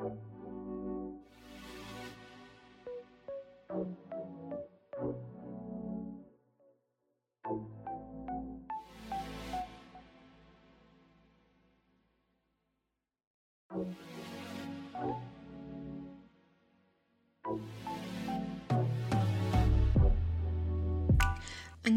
[0.00, 0.08] 大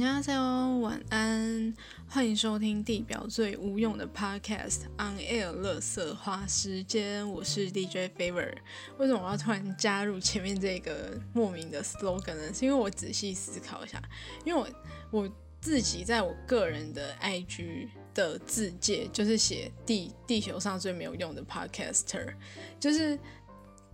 [0.04, 1.73] 家好，晚安，
[2.09, 8.53] 欢迎收听地表最无用的 Podcast On Air 乐色花时间，我是 DJ Favor。
[8.97, 12.53] 为什么我要突然加入前面这个莫名的 slogan 呢？
[12.53, 14.02] 是因为我仔细思考一下，
[14.44, 15.30] 因为我我
[15.61, 22.33] 自己在我个人的 IG 的字界就是写地地球上最没有用的 Podcaster，
[22.77, 23.17] 就是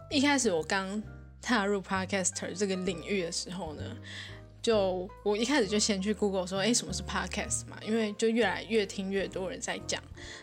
[0.10, 1.04] 一开始我刚
[1.40, 3.96] 踏入 Podcaster 这个领域的时候呢。
[4.70, 7.76] 就我一开始就先去 Google 说，哎，什么是 Podcast 嘛？
[7.84, 10.00] 因为就越来越听越多人在讲，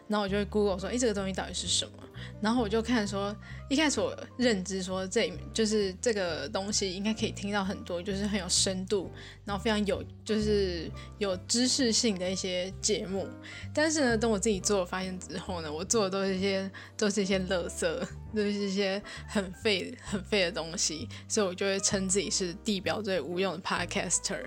[0.08, 2.02] 然后我就会 Google 说，哎，这个东西到底是什么？
[2.40, 3.34] 然后我就看说，
[3.68, 9.10] 一开始我认知说，这就是这个东西应该可以听到很多，就是很有深度，
[9.44, 13.26] 然后非常有就是有知识性的一些节目。
[13.74, 24.44] 但是呢，等我自己做发现之后呢，我做的都是一些都是一些垃圾，都是一些很废很废的东西，所以我就会称自己是地表最无用的 Podcaster。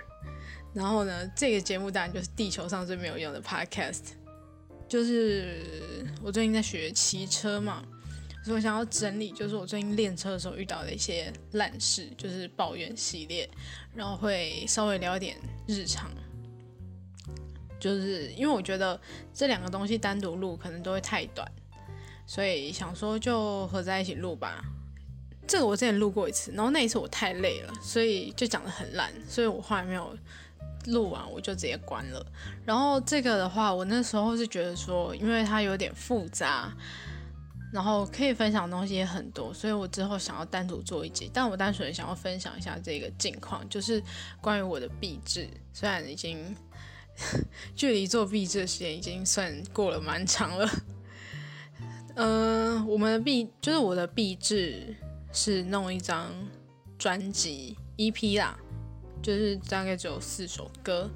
[0.73, 4.01] 然后呢，这个节目当然就是地球上最没有用的 Podcast。
[4.89, 7.85] 就是我最近在学骑车嘛，
[8.43, 13.47] 所以我想要整理，就是我最近练车的时候遇到的一些烂事，就是抱怨系列，
[13.93, 16.09] 然后会稍微聊一点日常，
[17.79, 18.99] 就是因为我觉得
[19.31, 21.47] 这两个东西单独录可能都会太短，
[22.25, 24.59] 所以想说就合在一起录吧。
[25.47, 30.17] 这个我之前录过一次，然后那一次我太累了，所以就讲的很烂，所以我后来没有。
[30.87, 32.25] 录完我就直接关了。
[32.65, 36.71] 然后这个的话，我那时候是觉得说，因为它有点复杂，
[37.71, 41.29] 然后可以分享的东西也很多，所以我之后想要单独做一集。
[41.33, 44.01] 但我单纯想要分享一下这个近况，就是
[44.41, 45.47] 关于我的壁纸。
[45.73, 46.55] 虽然已经
[47.75, 50.69] 距离做壁纸的时间已经算过了蛮长了。
[52.15, 54.95] 嗯， 我们的壁就是我的壁纸
[55.31, 56.33] 是弄一张
[56.97, 58.57] 专辑 EP 啦。
[59.21, 61.09] 就是大概只有四首歌，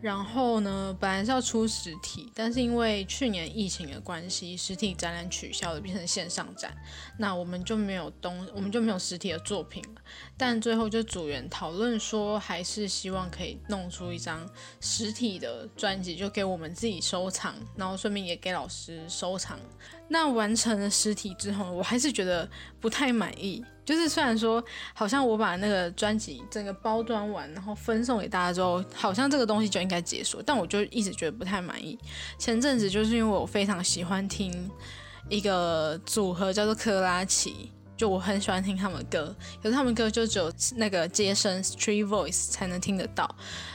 [0.00, 6.74] 然后呢，本来是要出实体，但是因为去年疫情的关系，实体展览取消了，变成线上展，
[7.18, 10.00] 那我们就没有东，我们就没有实体的作品了。
[10.38, 14.48] 但最后就组员讨论说，还是希望可以弄出一张
[14.80, 19.58] 实体的专辑，就给我们自己收藏，然后顺便也给老师收藏。
[20.08, 22.48] 那完成了实体之后，我还是觉得
[22.80, 23.62] 不太满意。
[23.90, 24.62] 就是虽然说，
[24.94, 31.98] 好像我把那个专辑整个包装完，然后分送给大家之后，好像这个东西就应该结束，但我就一直觉得不太满意。
[32.38, 34.70] 前阵子就是因为我非常喜欢听
[35.28, 43.28] 一个组合叫做克拉奇，就我很喜欢听他们歌，可是他们歌就只有那个接声 Street Voice 才能听得到，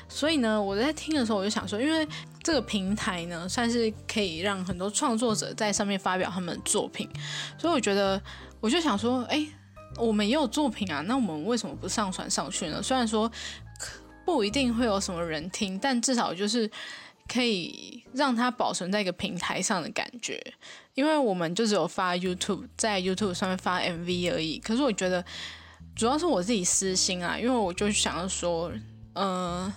[0.08, 2.08] 所以呢，我在听的时候我就想说，因为
[2.42, 7.09] 这个平台呢，算是可以让很多创作者在上面发表他们的作品，
[7.58, 8.22] 所以我觉得
[8.62, 9.46] 我就想说，哎。
[9.97, 12.81] 我们也有作品啊，那我们为什么不上传上去呢？
[12.81, 13.31] 虽然说
[14.25, 16.69] 不一定会有什么人听，但至少就是
[17.28, 20.41] 可以让它保存在一个平台上的感觉。
[20.94, 24.59] 因为我们就只有发 YouTube，在 YouTube 上面发 MV 而已。
[24.59, 25.23] 可是我觉得
[25.95, 28.72] 主要是我自己私心啊，因为我就想要说，
[29.13, 29.72] 嗯，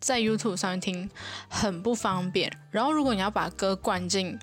[0.00, 1.10] 在 YouTube 上面听
[1.48, 2.52] 很不方便。
[2.70, 4.38] 然后如果你要把歌灌进。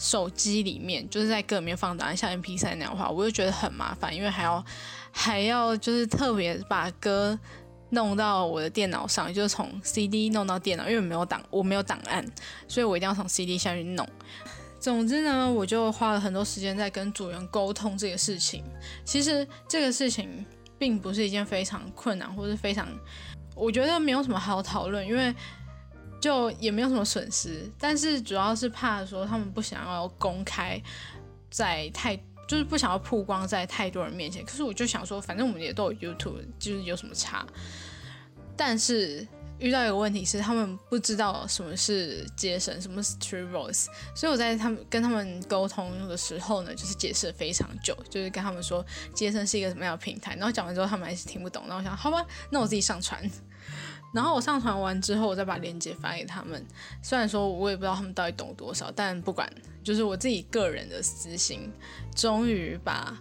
[0.00, 4.64] 手机里面就是在歌里面放档案，像 M P 三那样的话，我就觉得很麻烦，因为还要
[5.12, 7.38] 还要就是特别把歌
[7.90, 12.24] 弄到我的电脑上，就是从 C D 弄到电脑，因为没有档，我没有档案，
[12.66, 14.08] 所以我一定要从 C D 下去弄。
[14.80, 18.64] 总之呢，我就花了很多时间在跟组员沟通这个事情。
[19.04, 20.46] 其实这个事情
[20.78, 22.88] 并不是一件非常困难，或是非常，
[23.54, 25.34] 我觉得没有什么好讨论，因为。
[26.20, 30.80] 就也没有什么损失，但是主要是怕说他们不想要公开
[31.50, 32.14] 在太，
[32.46, 34.44] 就是不想要曝光在太多人面前。
[34.44, 37.46] 可是我就想说，反正我们也都有 YouTube，就是有什么差。
[38.54, 39.26] 但是
[39.58, 48.84] 遇到一个问题是，他们不知道什么是接神，什么是 True Voice，所以我在他们跟他们沟通的时候呢，就是解释非常久，就是跟他们说
[49.14, 50.34] 接神是一个什么样的平台。
[50.36, 51.62] 然后讲完之后，他们还是听不懂。
[51.66, 53.22] 然后我想，好吧，那我自己上传。
[54.12, 56.64] 然后我上传完之后，我再把链接发给他们。
[57.02, 59.50] 虽然说我也不知道他们到底懂多少，但不管，
[59.84, 61.70] 就是我自己个人的私心，
[62.14, 63.16] 终于把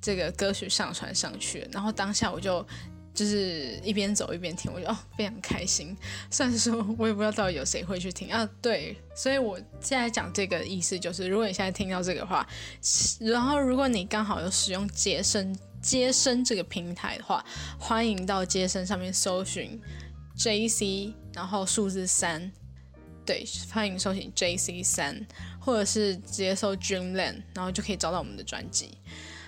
[0.00, 1.68] 这个歌曲上传上去了。
[1.72, 2.66] 然后当下我就
[3.14, 5.96] 就是一边走一边听，我就哦非常开心。
[6.30, 12.44] 虽然说我也不知道到底有谁会去听啊，对，所以我现在讲这个意思就是，如果你现在听到这个话，
[13.20, 17.44] 然后如果你刚好有使用接生接生这个平台的话，
[17.78, 19.80] 欢迎到接生上面搜寻
[20.36, 22.50] J C，然后数字三，
[23.24, 25.26] 对，欢迎搜寻 J C 三，
[25.60, 28.98] 或者是直接搜 Dreamland，然后就可以找到我们的专辑。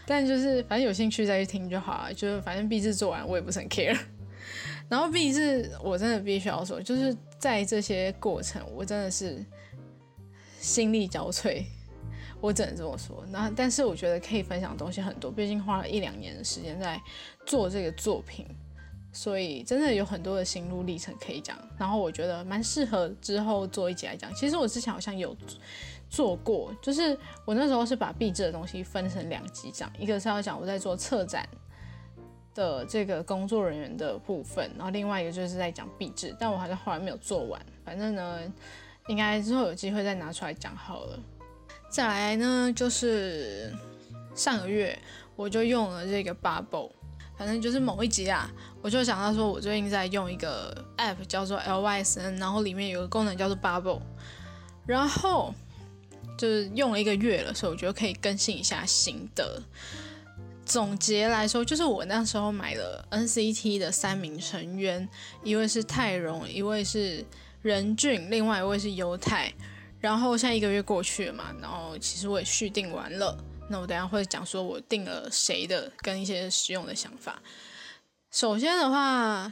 [0.07, 3.99] 但就是反正有兴趣再去听就好了，就是反正 B 字做完我也不是很 care。
[4.89, 9.45] 然后 B 字我真的必须要说，就是在这些过程我真的是
[10.61, 11.65] 心力交瘁，
[12.41, 13.27] 我只能这么说。
[13.31, 17.03] 那但是我觉得可以分享的东西很多，毕竟花了一两年的时间在
[17.45, 18.47] 做这个作品，
[19.17, 21.57] 所以真的有很多的心路历程可以讲。
[21.79, 24.33] 然后我觉得蛮适合之后做一集来讲。
[24.35, 25.35] 其实我之前好像有。
[26.09, 31.47] 做过，就是我那时候是把壁纸的东西分成两集讲，一个是要讲我在做策展
[32.55, 38.41] 的这个工作人员的部分，然后另外一个就是在讲壁纸，但我好像后来没有做完，反正呢，
[39.09, 41.19] 应该之后有机会再拿出来讲好了。
[41.91, 43.75] 再来呢，就是
[44.33, 44.97] 上个月
[45.35, 46.93] 我就用了这个 Bubble，
[47.37, 48.51] 反正就是某一集啊，
[48.83, 54.01] 我就想到说我最近在用一个 App 叫做 LYSN，然后里面有个功能叫做 Bubble，
[54.87, 55.55] 然后。
[56.39, 59.59] 就是用了一个月了，所以我觉得可以更新一下心得。
[60.67, 65.09] 总结来说，就是我那时候买了 NCT 的三名成员，
[65.43, 67.25] 一位是泰荣，一位是
[67.63, 69.51] 任俊，另外一位是犹太。
[69.99, 73.35] 然后现在一个月过去了嘛，然后其实我也续订完了。
[73.69, 77.41] 那我等下会讲说我定了谁的，跟一些实用的想法。
[78.31, 79.51] 首先的话，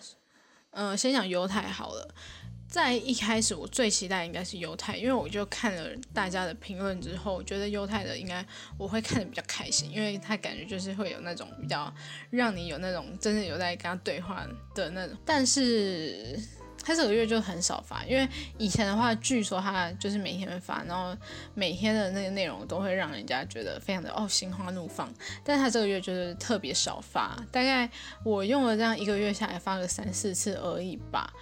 [0.71, 2.15] 嗯，先讲犹太好了。
[2.67, 8.45] 在一开始，我最期待应该是犹太，因为我就看了大家的评论之后，觉得犹太的应该
[8.77, 11.93] 我会看的比较开心，因为他感觉就是会有那种比较
[12.31, 14.45] 让你有那种真的有在跟他对话
[14.75, 15.17] 的那种。
[15.25, 16.37] 但是
[16.85, 18.29] 他这个月就很少发，因为
[18.59, 21.17] 以前的话，据说他就是每天发，然后
[21.55, 25.11] 每天的那个内容都会让人家觉得非常的哦心花怒放。
[25.43, 27.89] 但他这个月就是特别少发，大概
[28.23, 31.33] 我用了这样一个月下来发个三四次而已吧。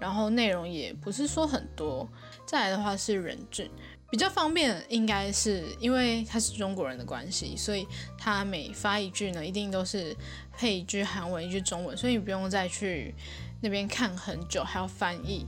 [0.00, 2.08] 然后内容也不是说很多，
[2.46, 3.68] 再来的话是人俊，
[4.10, 7.84] 比较方便，应该是因为他是中国人的关系，所以
[8.16, 10.16] 他每发一句呢，一定都是
[10.56, 13.12] 配一句韩文一句中文，所以你不用再去
[13.60, 15.46] 那边看很久，还要翻译。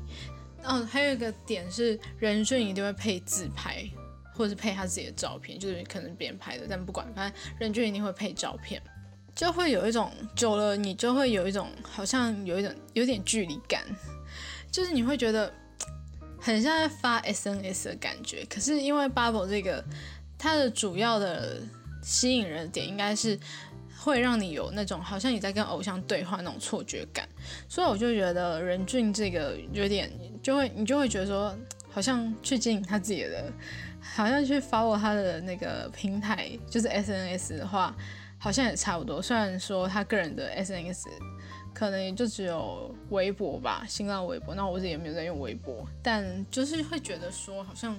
[0.62, 3.82] 嗯，还有一个点是任俊一定会配自拍，
[4.34, 8.82] 或者是配他自己的照片，就是可能别人拍的，但不管，反正任俊一定会配照片，
[9.34, 13.82] 就会有一种久了，你就会有一种好像有一种有点距离感。
[14.70, 15.52] 就是你会觉得
[16.38, 19.82] 很像在发 SNS 的感觉，可是因为 Bubble 这个
[20.38, 21.60] 它的主要的
[22.02, 23.38] 吸引人的点应该是
[23.98, 27.28] 会让你有那种好像你在跟偶像对话那种错觉感，
[27.68, 30.10] 所以我就觉得任俊这个有点
[30.42, 31.56] 就会你就会觉得说
[31.90, 33.52] 好像去经营他自己的，
[34.00, 37.94] 好像去 follow 他的那个平台就是 SNS 的话，
[38.38, 39.20] 好像也差不多。
[39.20, 41.06] 虽然说他个人的 SNS。
[41.72, 44.56] 可能也就只有微博吧，新浪微博。
[44.56, 47.96] 那我自己也没有在用微博，但就是会觉得说，好像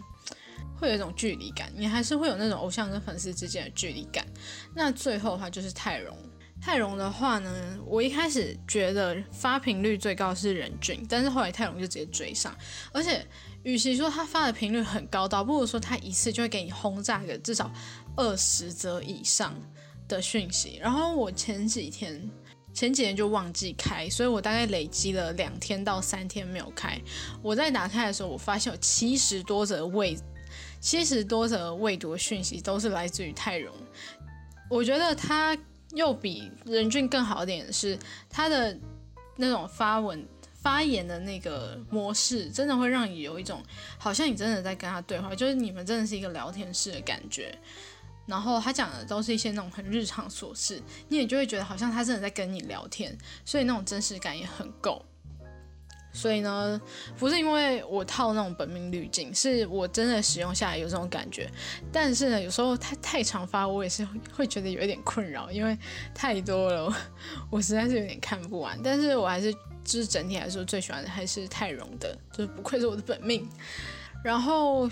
[0.77, 4.25] 会有一种距离感，你还是会有那种偶像跟粉丝之间的距离感。
[4.75, 6.15] 那最后的话就是泰荣，
[6.61, 7.51] 泰荣的话呢，
[7.85, 12.55] 我一开始觉得发频率最高是任俊，但是后来泰荣就直接追上，
[12.93, 13.25] 而且
[13.63, 17.71] 与其说他发的频率很高，倒不如说他一次就会给你轰炸个至少
[18.15, 19.59] 二十则以上
[20.07, 20.77] 的讯息。
[20.79, 22.29] 然后我前几天。
[22.73, 26.97] 前几天就忘记开，所以我大概累积了两天到三天没有开。
[27.41, 30.17] 我在打开的时候，我发现有七十多则未
[30.79, 33.75] 七十多则未读讯息都是来自于泰荣。
[34.69, 35.53] 我觉得他
[35.93, 37.97] 又比任俊更好一点的是，
[38.29, 38.77] 他的
[39.35, 40.25] 那种发文
[40.61, 43.63] 发言的那个模式，真的会让你有一种
[43.97, 47.57] 好像你真的在跟他对话，就是你们真的是一个聊天室的感觉。
[48.27, 55.03] 然后他讲的都是一些那种很日常琐事，你也就会觉得好像他真的在跟你聊天，所以那种真实感也很够。
[56.13, 56.79] 所以呢，
[57.17, 61.49] 不是因为我套那种本命滤镜，是我真的使用下来有这种感觉。
[61.91, 65.77] 但是呢，有时候太太长发，我也是会觉得有一点困扰，因为
[66.13, 66.93] 太多了，
[67.49, 68.79] 我实在是有点看不完。
[68.83, 69.53] 但是我还是
[69.83, 73.47] 就是整体来说最喜欢的还是泰荣的，就是不愧是我的本命。
[74.23, 74.89] 然后。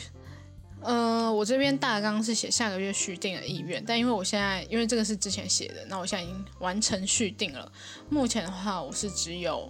[0.82, 7.70] 呃，我这边大纲是写下个月续订的意愿，但因为我现在因为这个是之前写的，那我现在已经完成续订了。
[8.10, 9.70] 目前的话，我是只有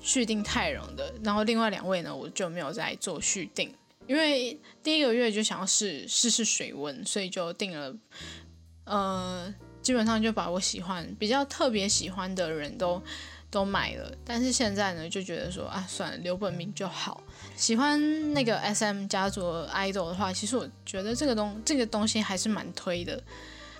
[0.00, 3.72] 续订泰荣的，然后另外两位呢，我就没有在做续订，
[4.06, 7.94] 因为第一个月就想要试试试水温，所以就订了。
[8.84, 13.00] 呃，基本上就把我喜欢比较特别喜欢的人都
[13.50, 14.12] 都买了。
[14.24, 17.22] 但是现在呢，就觉得说啊，算了，留本名就好。
[17.54, 19.42] 喜欢那个 S M 家族
[19.72, 23.22] idol 的话，其实我觉得这个东这个东西还是蛮推的。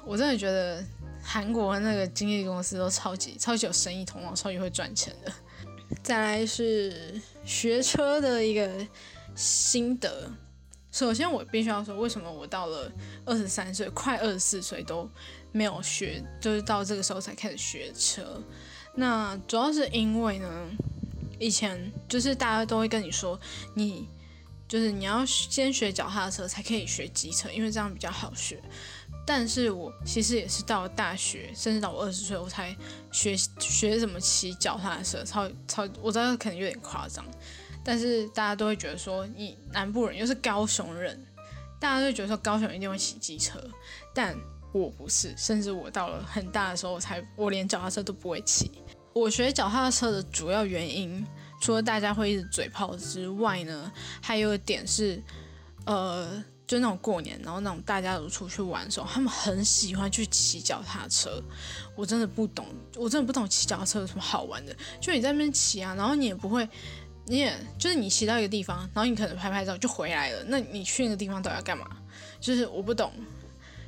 [0.04, 0.84] 我真的觉得
[1.22, 5.32] 韩国那个经纪公司都超级超级有生意头脑，超级会赚钱的。
[6.02, 8.70] 再来是学车的一个
[9.34, 10.32] 心得。
[10.92, 12.90] 首先，我必须要说，为什么我到了
[13.24, 15.08] 二十三岁，快二十四岁都
[15.52, 18.42] 没有学，就是到这个时候才开始学车。
[18.96, 20.68] 那主要是因为呢，
[21.38, 23.38] 以前就是大家都会跟你说，
[23.74, 24.08] 你
[24.66, 28.60] 就是你要先学脚踏车才可以学机车，因为这样比较好学。
[29.32, 32.76] 但是我其实也是到了大学，甚至到我二十岁，我才
[33.12, 37.24] 学学怎么骑脚踏车，超超，我知道可能有点夸张。
[37.84, 41.24] 但是大家都会觉得说，你南部人又是高雄人，
[41.78, 43.62] 大家都觉得说高雄一定会骑机车，
[44.12, 44.36] 但
[44.72, 48.82] 我不是，甚至我到了很大的时候，我才我连脚踏车都不会骑。
[49.12, 51.24] 我学脚踏车的主要原因，
[51.60, 55.22] 除了大家会一直嘴炮之外呢，还有一点是，
[55.86, 61.42] 呃，就那种过年，然后那种大家都出去玩的时候，他们很喜欢去骑脚踏车。
[61.96, 66.68] 我真的不懂，我真的不懂骑脚踏车有什么好玩的，就你在那边骑啊，然后你也不会。
[67.26, 70.44] 你也就是你骑到一个地方，然后你可能拍拍照就回来了。
[70.46, 71.86] 那你去那个地方到底要干嘛？
[72.40, 73.12] 就是我不懂，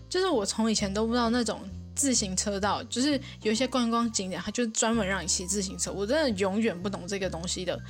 [0.08, 1.60] 就是我从以前都不知道那种
[1.94, 5.92] 自行车道，就是有一些观光景点，它就专门让你骑自行车。
[5.92, 7.80] 我真的永远不懂这个东西的，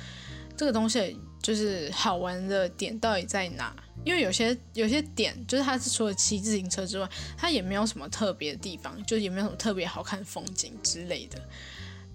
[0.55, 3.75] 这个东西就是好玩的点到底在哪？
[4.05, 11.41] 因为有些有些点就是它是除了骑自行车之外，它也没有什么特别的地方，就也没有什么特别好看风景之类的。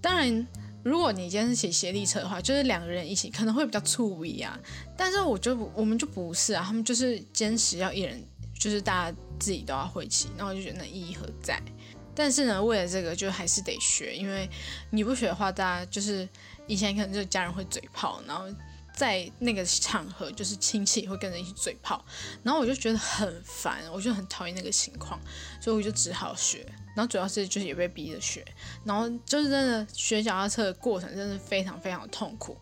[0.00, 0.46] 当然。
[0.84, 4.58] 如果你今天是骑斜力车的话，就是两个人一起可能会比较粗一啊。
[4.96, 8.24] 但是我就我们就不是啊，他们就是坚持要一人，
[8.58, 11.60] 就是大家自己都要会骑，然后就觉得那意义何在？
[12.14, 14.48] 但是呢，为了这个就还是得学，因为
[14.90, 16.26] 你不学的话，大家就是
[16.68, 18.46] 以前可能就家人会嘴炮，然后。
[18.98, 22.04] 在那个场合，就是亲戚也会跟着一起嘴炮，
[22.42, 25.20] 然后我就觉得很烦，我就很讨厌那个情况，
[25.60, 26.66] 所以我就只好学。
[26.96, 28.44] 然后主要是就是也被逼着学，
[28.84, 32.58] 然后就是真的学脚踏车的过程真的非常非常的痛苦，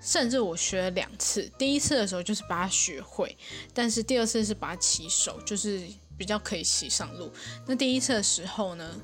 [0.00, 3.36] 甚至我学了两次，第一次的时候就是把它学会，
[3.74, 7.30] 但是第二次是把它骑手，就是比较可以骑上路。
[7.66, 8.98] 那第一次的时候呢，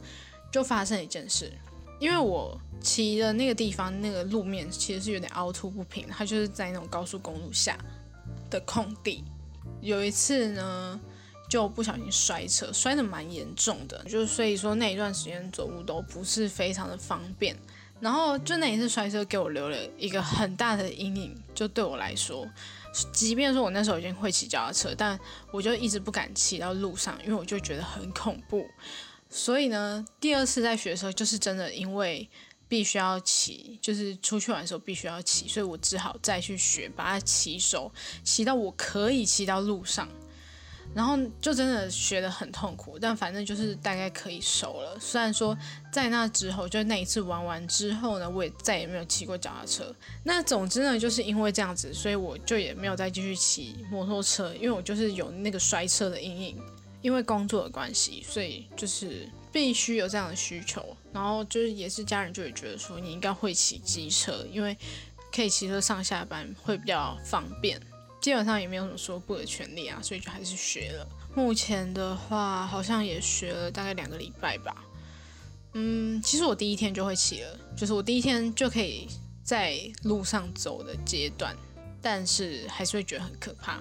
[0.51, 1.53] 就发生一件事，
[1.99, 2.59] 因为我。
[2.81, 7.77] 骑的那个地方，那个路面其实是有点凹凸不平，它就是在那种高速公路下
[8.49, 9.25] 的空地。
[9.81, 10.99] 有一次呢，
[11.51, 17.57] 就不小心摔车，摔得蛮严重的，就所以说那一段时间走路都不是非常的方便。
[17.99, 22.47] 然后就那一次摔车给我留了一个很大的阴影，就对我来说，
[23.13, 25.19] 即便说我那时候已经会骑脚踏车，但
[25.51, 28.65] 我就一直不敢骑到路上，因为我就觉得很恐怖。
[29.29, 32.29] 所以呢，第二次在学的时候，就是真的因为。
[32.71, 37.91] 必须要骑，就是出去玩的时候必须要骑，所以我只好再去学，把它骑熟，
[38.23, 40.07] 骑到我可以骑到路上，
[40.95, 44.99] 然后就真的学得很痛苦，但反正就是大概可以熟了。
[45.01, 45.57] 虽然说
[45.91, 49.91] 在那之后，就那一次玩完之后呢，我也再也没有骑过脚踏车。
[50.23, 56.63] 那总之呢，就是因为这样子，所以我就也没有再继续骑摩托车，因为我就是有那个摔车的阴影，
[57.09, 59.27] 因为工作的关系，所以就是。
[59.51, 64.77] 必须有这样的需求，然后就是也是家人就会觉得说你应该会骑机车，因为
[65.33, 67.81] 可以骑车上下班会比较方便。
[68.21, 71.09] 基本上也没有什么说不的权利啊，所以就还是学了。
[71.35, 74.85] 目前的话好像也学了大概两个礼拜吧。
[75.73, 79.09] 嗯，其实我第一天就会骑了，就是我第一天就可以
[79.43, 81.57] 在路上走的阶段，
[82.01, 83.81] 但是还是会觉得很可怕，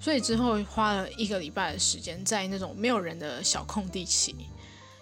[0.00, 4.34] 所以之后花了一个礼拜的时间在那种没有人的小空地骑。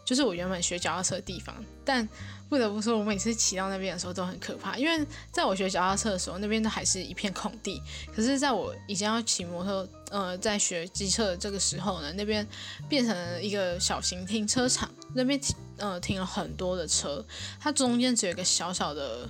[0.05, 1.53] 就是我原本学脚踏车的地方，
[1.85, 2.09] 但
[2.49, 7.83] 不得不说，我每次骑到那边的时候都很可怕，因为在我学脚踏车的时候，那边都还是一片空地。
[8.15, 12.47] 可是，在我已经要骑摩托，呃，在学机车的这个时候呢，那边
[12.89, 17.27] 变成了一个小型停车场，那边停，呃，停了很多的车，
[17.59, 19.29] 它中间只有一个小小的，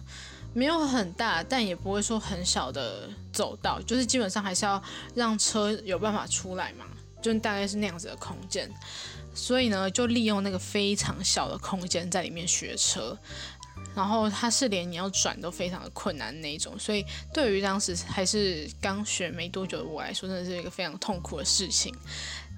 [0.55, 4.83] 没有很大，但也不会说很小的走道，就是基本上还是要
[5.15, 6.87] 让车有办法出来嘛，
[7.21, 8.71] 就大概是那样子的空间。
[9.35, 13.15] 所以呢，就利用那个非常小的空间在里面学车，
[13.95, 21.95] 然后它是连你要转都非常的困难那种，所以对于当时还是刚学没多久的我来说，真的是一个非常痛苦的事情。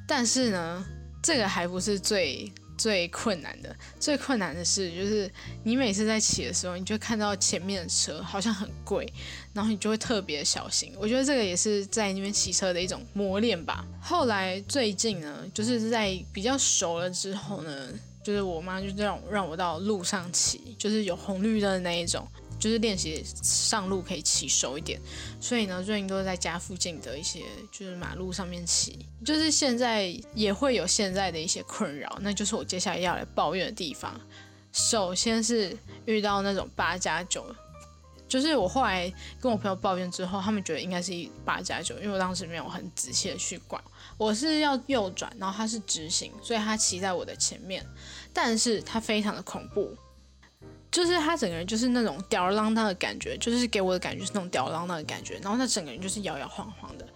[0.06, 0.84] 但是呢，
[1.20, 2.52] 这个还不是最。
[2.78, 5.30] 最困难的，最困难的是，就是
[5.64, 9.12] 你每次在骑的时候，你就看到前面的车好像很贵，
[9.52, 10.92] 然后你就会特别小心。
[10.96, 13.84] 我觉得这个也是在那边骑车的一种磨练吧。
[14.00, 17.88] 后来最近呢，就是在比较熟了之后呢。
[18.20, 25.00] 就是我妈就让让我到路上骑，就是有红绿灯的那一种，就是练习上路可以骑熟一点。
[25.40, 28.98] 所以呢，最近都是在家附近的一些就是马路上面骑。
[29.24, 34.20] 就是现在也会有现在的一些困扰，那就是我接下来要来抱怨的地方。
[34.72, 37.44] 首先是遇到那种八加九。
[38.28, 39.10] 就是我后来
[39.40, 43.82] 跟我朋友抱怨之后，他们觉得应该是一八加九，因为我当时没有很仔细的去管。
[44.18, 47.82] 我是要右转，然后他是直行，所以他骑在我的前面，
[48.30, 49.96] 但是他非常的恐怖，
[50.90, 57.06] 就是他整个人就是那种吊儿郎当的感觉，就是给我的感觉是那种吊儿郎当的感觉，然后他整个人就是摇摇晃晃的，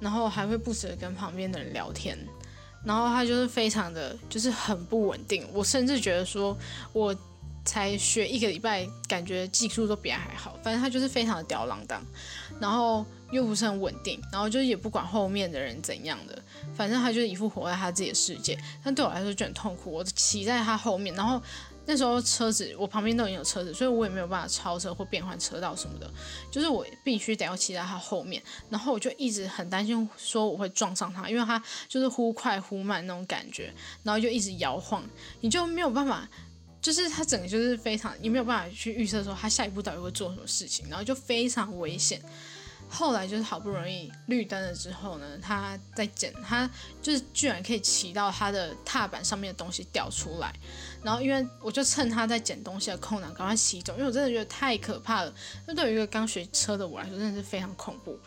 [0.00, 2.18] 然后还会不时的跟旁边的人聊天，
[2.84, 6.56] 然后他就是非常的就是很不稳定，我甚至觉得说
[6.92, 7.14] 我。
[7.64, 10.58] 才学一个礼拜，感觉技术都比他还好。
[10.62, 12.02] 反正他就是非常的吊儿郎当，
[12.58, 16.42] 然后又不是很稳定，然后就是也不管后面的人怎样的，
[16.74, 18.58] 反正他就是一副活在他自己的世界。
[18.82, 19.92] 但对我来说就很痛苦。
[19.92, 21.42] 我骑在他后面，然后
[21.88, 26.08] 那时候车子我旁边都已经有车子，所以我也没有办法超车或变换车道什么的，
[26.50, 28.42] 就是我必须得要骑在他后面。
[28.68, 35.02] 然后我就一直很担心说我会撞上他，因为他就是忽快忽慢那种感觉，然后就一直摇晃，
[35.40, 36.28] 你就没有办法。
[36.80, 42.22] 就是他整个就是非常，你没有办法去预测说他下一步到底会做什么事情，然后就非常危险。
[42.88, 46.68] 后来就是好不容易绿灯了之后呢，他在捡，他
[47.02, 50.52] 就是居然可以骑到他的踏板上面的东西掉出来，
[51.02, 55.32] 然后因为我就趁他在捡东西的空档赶快骑走，因为我真的觉得太可怕了。
[55.66, 58.18] 那对于一个刚学车的我来说，真的是非常恐怖。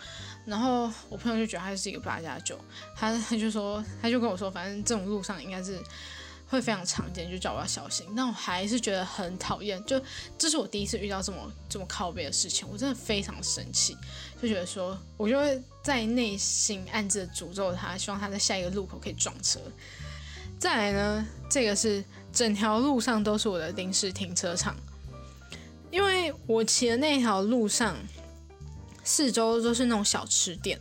[0.45, 2.57] 然后我朋友就觉得他是一个八加九，
[2.95, 5.81] 他他就说他就跟我说，反正这种路上应该是。
[6.51, 8.05] 会非常常见，就叫我要小心。
[8.13, 9.99] 但我还是觉得很讨厌，就
[10.37, 13.95] 这是我第一次遇到这么这么靠背的事情，我真的非常生气，
[14.41, 19.61] 就觉得说，我就会在内心暗自诅咒他，希望他在下一个路口可以撞车。
[20.59, 22.03] 再来呢，这个是
[22.33, 24.75] 整条路上都是我的临时停车场，
[25.89, 27.95] 因为我骑的那条路上
[29.05, 30.77] 四周都是那种小吃店，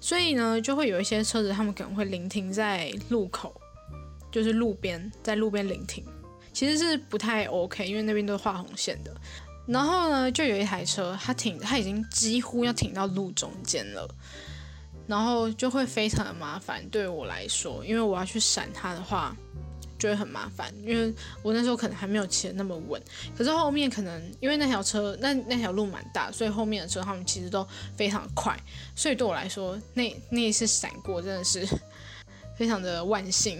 [0.00, 3.59] 所以呢，就会有一些车子，他们可能会临停在路口。
[4.30, 6.04] 就是路边，在路边临停，
[6.52, 9.14] 其实是不太 OK，因为那边都是画红线的。
[9.66, 14.08] 然后呢，就有一台车，它停，它已经几乎要停到路中间了，
[15.06, 19.36] 然后就会非常的麻烦，对我来说，因为我要去闪它的话，
[19.96, 23.00] 就会很麻烦，因为我那时候可能还没有骑的那么稳。
[23.36, 27.64] 可是后面可能因为那条车，那那条路蛮大，所以后面的车他们其实都
[27.96, 28.58] 非常快，
[28.96, 31.68] 所以对我来说，那那一次闪过真的是。
[32.60, 33.58] 非常的万幸，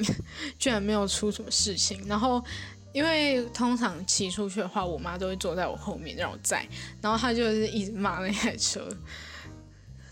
[0.59, 2.07] 居然没有出什么事情。
[2.07, 2.45] 然后，
[2.93, 6.69] 因为通常骑出去的话，我妈都会坐在我后面让我载，
[7.01, 8.87] 然后她就是一直骂那台车。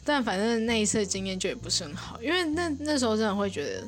[0.07, 3.87] 但反正那一次经验就也不是很好，因为那那时候真的会觉得，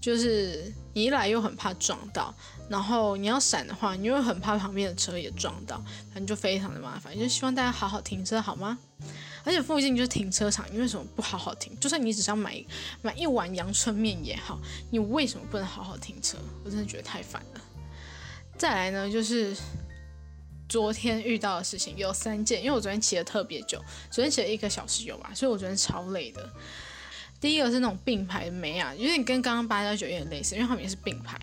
[0.00, 2.32] 就是你一来又很怕撞到，
[2.68, 5.76] 然后你要闪的话，你又很怕旁边的车也撞到，
[6.12, 7.18] 反正就非常的麻烦。
[7.18, 8.78] 就希望大家好好停车好吗？
[9.44, 11.72] 而且附近就是停车场，你为什么不好好停？
[11.80, 12.62] 就算你只是要买
[13.02, 16.36] 买一碗阳春面也好，你为什么不能好好停车？
[16.64, 17.60] 我真的觉得太烦了。
[18.58, 19.56] 再来呢，就是
[20.68, 26.48] 昨天遇到的事情有三件，因为我昨天骑的特别久，昨天骑了一个小时有吧，所以我昨天超累的。
[27.40, 31.38] 第一个是那种并排的梅啊，有点跟刚刚八加九有点类似，因为他们也是并排，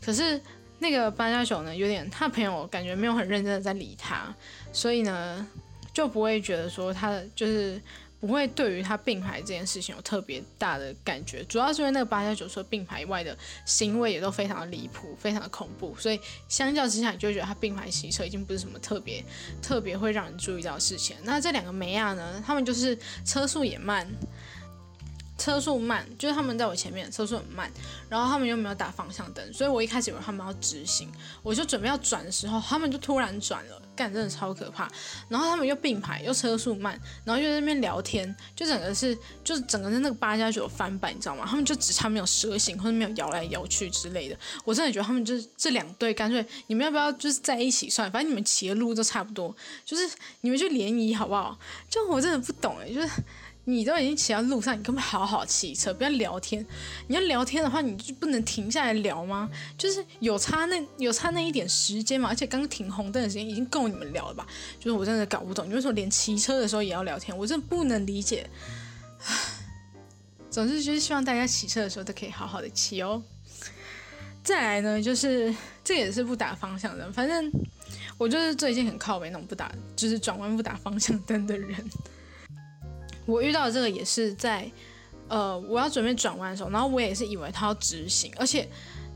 [0.00, 0.40] 可是
[0.78, 4.34] 那个八加九呢，有点他朋友感觉没有很认真的在理他，
[4.72, 5.46] 所以呢。
[5.92, 7.80] 就不会觉得说他就是
[8.20, 19.24] 不会对于他并排这件事情有特别大的感觉，主要是因为那个八加九车并排以外的行为也都非常的离谱，非常的恐怖，所以相较之下，你就觉得他并排骑车已经不是什么特别
[19.60, 21.16] 特别会让人注意到的事情。
[21.24, 24.08] 那这两个梅亚呢，他们就是车速也慢。
[25.42, 27.68] 车速慢，就是他们在我前面，车速很慢，
[28.08, 31.10] 然后他们又没有打方向灯，所以我一开始以为他们要直行，
[31.42, 34.88] 我就准备要转的时候，他们就突然转了，干真的超可怕。
[35.28, 41.44] 然后他们又并排，又车速慢，然后又在那边聊天，就整个是，就是整个是那个八加九翻版，你知道吗？
[41.44, 44.38] 他们就只差没有蛇形或者没有摇来摇去之类的。
[44.64, 48.08] 我真的觉得他们就是这两对，干脆你们要不要就是在一起算？
[48.12, 49.52] 反正你们骑的路都差不多，
[49.84, 50.08] 就是
[50.42, 51.58] 你们就联谊好不好？
[51.90, 53.10] 就我真的不懂哎，就是。
[53.64, 56.66] 你都已经骑到路上，你根本好好骑车，不要聊天。
[57.06, 59.48] 你要聊天的话，你就不能停下来聊吗？
[59.78, 64.44] 就是有差那有差那一点时间嘛，而且刚停红灯的时间已经够你们聊了吧？
[64.80, 67.36] 就是我真的搞不懂，你为什么连骑车的时候也要聊天？
[67.36, 68.50] 我真的不能理解。
[70.50, 73.22] 总之就是希望大家骑车的时候都可以好好的骑哦。
[74.42, 77.48] 再来呢，就是这也是不打方向的，反正
[78.18, 81.88] 我就是最近很靠北那种不打，就是转弯不打方向灯的人。
[83.26, 84.70] 我遇到这个也是在，
[85.28, 88.68] 呃，我要准备转弯的时候，然后我也是以为他要直行，而且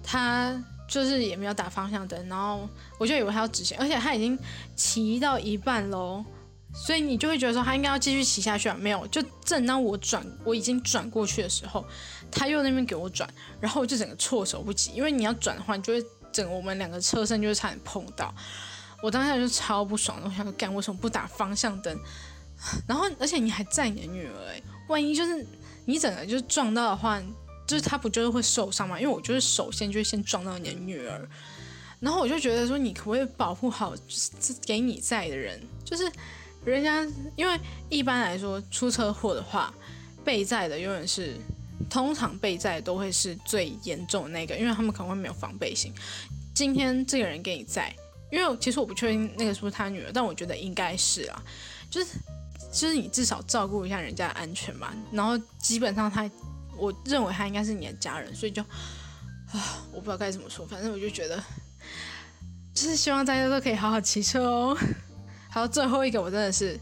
[0.03, 4.39] 他就是也没有打方向灯，然后我就以为他要直行，而且他已经
[4.77, 6.25] 骑到一半喽，
[6.73, 11.85] 所以你就会觉得说他应该要继续骑下去啊，没有，就正当我转我已经转过去的时候，
[12.31, 13.29] 他又那边给我转，
[13.61, 18.33] 然后我就整个措手不及，因为你要转的话，你就会整个我们两个车身就会差点碰到，
[19.03, 21.99] 我当下就超不爽的，我想说干为什么不打方向灯？
[22.87, 25.47] 然后而且你还载你的女儿，万一就是
[25.85, 27.23] 你整个就是撞到的话。
[27.67, 28.97] 就是他不就是会受伤嘛？
[28.97, 31.29] 因为我就是首先就是先撞到你的女儿，
[31.99, 35.61] 然后我就觉得说你可不可以保护好就是给你在的人？
[35.85, 36.09] 就是
[36.65, 39.75] 人家因为一般来说出车祸的话，
[40.25, 41.35] 被载的永远是
[41.91, 45.93] 通常被载都会是最严重那个，因为他们可能会没有防备心。
[46.55, 47.93] 今天这个人给你载，
[48.31, 51.43] 因为其实我不确定那个是不是他女儿，但我觉得应该是啊，
[51.91, 52.13] 就是
[52.77, 54.93] 就是你至少照顾一下人家的安全嘛。
[55.11, 56.31] 然后基本上他。
[56.79, 58.61] 我认为他应该是你的家人，所以就
[59.51, 61.43] 啊，我不知道该怎么说，反正我就觉得，
[62.75, 64.77] 就是希望大家都可以好好骑车哦。
[65.49, 66.79] 还有，最后一个我真的是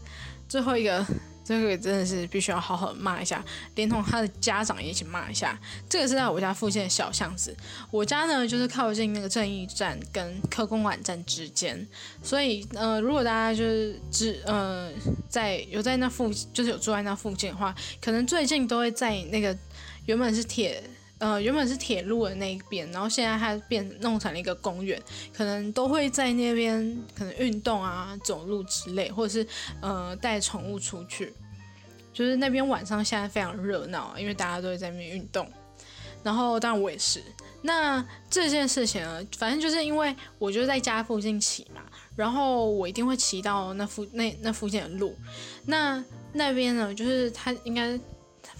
[0.49, 1.01] 最后一个，
[1.45, 3.41] 这个真的是必须要好好骂一下，
[3.75, 5.57] 连同他的家长也一起骂一下。
[5.87, 7.55] 这个是在我家附近的小巷子，
[7.91, 11.87] 我家呢就是靠近那个正义站跟科公馆站之间，
[12.23, 14.91] 所以呃，如果大家就是只呃
[15.29, 19.55] 在有在那附，就是有住在那附近的话，可能最近都会在那个。
[20.05, 20.83] 原本是铁，
[21.17, 25.01] 呃，原本是铁路的那一边，然后现在它变弄成了一个公园，
[25.33, 29.47] 可能都会在那边可能运动啊、走路之类，或者是
[29.81, 31.33] 呃带宠物出去，
[32.11, 35.49] 就是那边晚上现在非常热闹，因为大家都会在那边运动。
[36.21, 37.23] 然后当然我也是。
[37.61, 41.81] 那这件事情呢，反正就是因为我就在家附近骑嘛，
[42.17, 45.15] 然后我一定会骑到那附那那附近的路。
[45.65, 47.97] 那那边呢，就是它应该。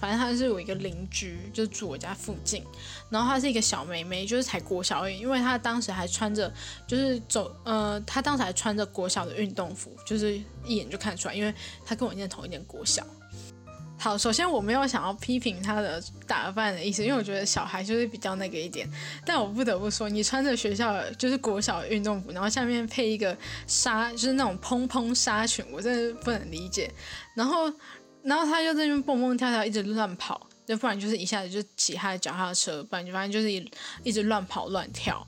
[0.06, 2.62] 反正他是我一个邻居，就住我家附近。
[3.10, 5.18] 然后她是一个小妹妹，就是才国小而已。
[5.18, 6.52] 因为她当时还穿着，
[6.86, 11.52] 就是走，呃，她当时还穿着国小的运动服，就是一眼就看出来，因为
[11.84, 13.04] 她跟我念同一年国小。
[13.98, 18.88] 好，首先我没有想要批评她的打扮的意思，因为我觉得小孩就是比较那个一点。
[19.24, 26.92] 但我不得不说，你穿着学校就是国小的运动服，然后下面配一个纱，就是那种蓬蓬纱裙，我真的不能理解。
[27.34, 27.72] 然后。
[28.26, 33.70] 然后他就在那边蹦蹦跳跳，一直乱跑，要不然就是一下子就骑他的脚踏车，不然就反正就是一
[34.02, 35.26] 一直乱跑乱跳。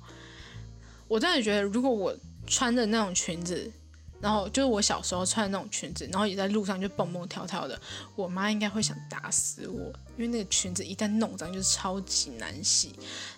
[1.07, 2.15] 我真的觉得，如果我
[2.47, 3.73] 穿着那种裙子。
[4.21, 7.81] 然后就是我小时候穿的那种裙子，然后也在路上就蹦蹦跳跳的，
[8.17, 9.81] 我妈应该会想打死我，
[10.17, 12.93] 因为那个裙子一旦弄脏就是超级难洗。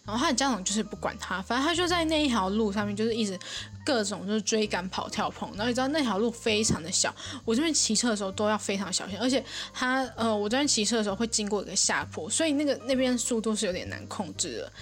[0.07, 3.39] 然后他的家长就是不管他，反正他就在那一条路上面就是一直
[3.85, 5.51] 各种就是追赶跑跳碰。
[5.51, 7.15] 然后你知道那条路非常的小，
[7.45, 14.73] 我这边骑车的时候都要非常小心，而且他呃我这边骑车的时候会经过一个下坡，所以那个那边速度是有点难控制的。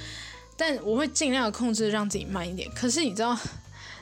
[0.56, 2.70] 但我会尽量控制让自己慢一点。
[2.70, 3.36] 可是你知道？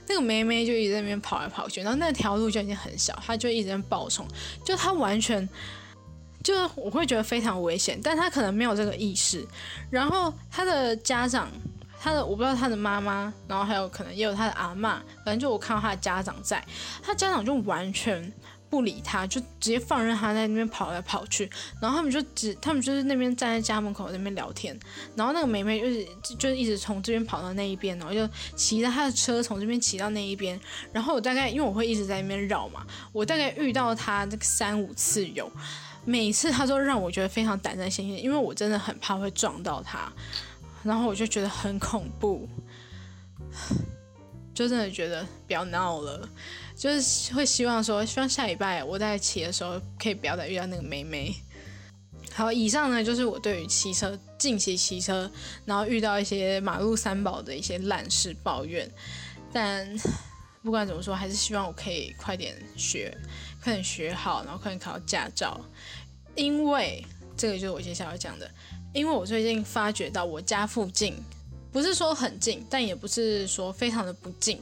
[0.08, 4.26] 那个妹妹就一直在那边跑来跑去，然后那条路就已经很小，她就一直在暴冲，
[4.64, 5.48] 就她完全，
[6.42, 9.46] 就我会觉得非常危险，但她可能没有这个意识。
[9.90, 11.50] 然后她的家长，
[12.00, 16.64] 她的我不知道她的妈妈，然后还有可能也有她的阿妈，反正就我看到她的家长在，
[17.02, 18.32] 她家长就完全。
[18.68, 21.48] 不理他，就直接放任他在那边跑来跑去，
[21.80, 24.78] 然后他们就只，他们就是那边站在家门口那边聊天，
[25.14, 30.60] 然后那个妹妹就是就一直从这边跑到那一边，然后就骑着他的车从这边骑到那一边，
[30.92, 35.50] 然后我大概因为我会一直在那边绕嘛，我大概遇到他这个三五次有，
[36.04, 40.12] 每次他都让我觉得非常胆战心惊，因为我真的很怕会撞到他，
[40.82, 42.48] 然后我就觉得很恐怖，
[44.52, 46.28] 就真的觉得不要闹了。
[46.76, 51.34] 就是会希望说，希望下礼拜我在骑的时候可以不要再遇到那个妹妹。
[52.34, 55.30] 好，以上呢就是我对于骑车近期骑车，
[55.64, 58.88] 然后遇到一些马路三宝的一些烂事抱怨。
[59.50, 59.88] 但
[60.62, 63.16] 不管怎么说，还是希望我可以快点学，
[63.62, 65.58] 快点学好，然后快点考到驾照。
[66.34, 67.02] 因为
[67.38, 68.50] 这个就是我接下来要讲的，
[68.92, 71.16] 因为我最近发觉到我家附近
[71.72, 74.60] 不是说很近，但也不是说非常的不近。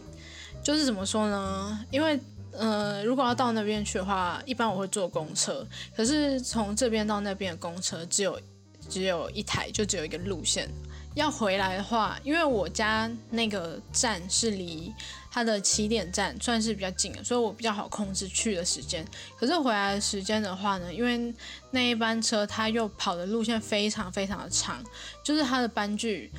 [0.64, 1.78] 就是怎么说呢？
[1.90, 2.18] 因为
[2.52, 5.64] 呃，如果要到那边去的话，一般我会坐公车。
[5.94, 8.40] 可是从这边到那边的公车只有
[8.88, 10.66] 只有一台，就只有一个路线。
[11.14, 14.92] 要回来的话，因为我家那个站是离
[15.30, 19.06] 它的起点站算是比较近的，所以我比较好控制去的时间。
[19.38, 21.32] 可是回来的时间的话呢，因为
[21.72, 24.82] 那一班车它又跑的路线非常非常的长，
[25.22, 26.32] 就是它的班距，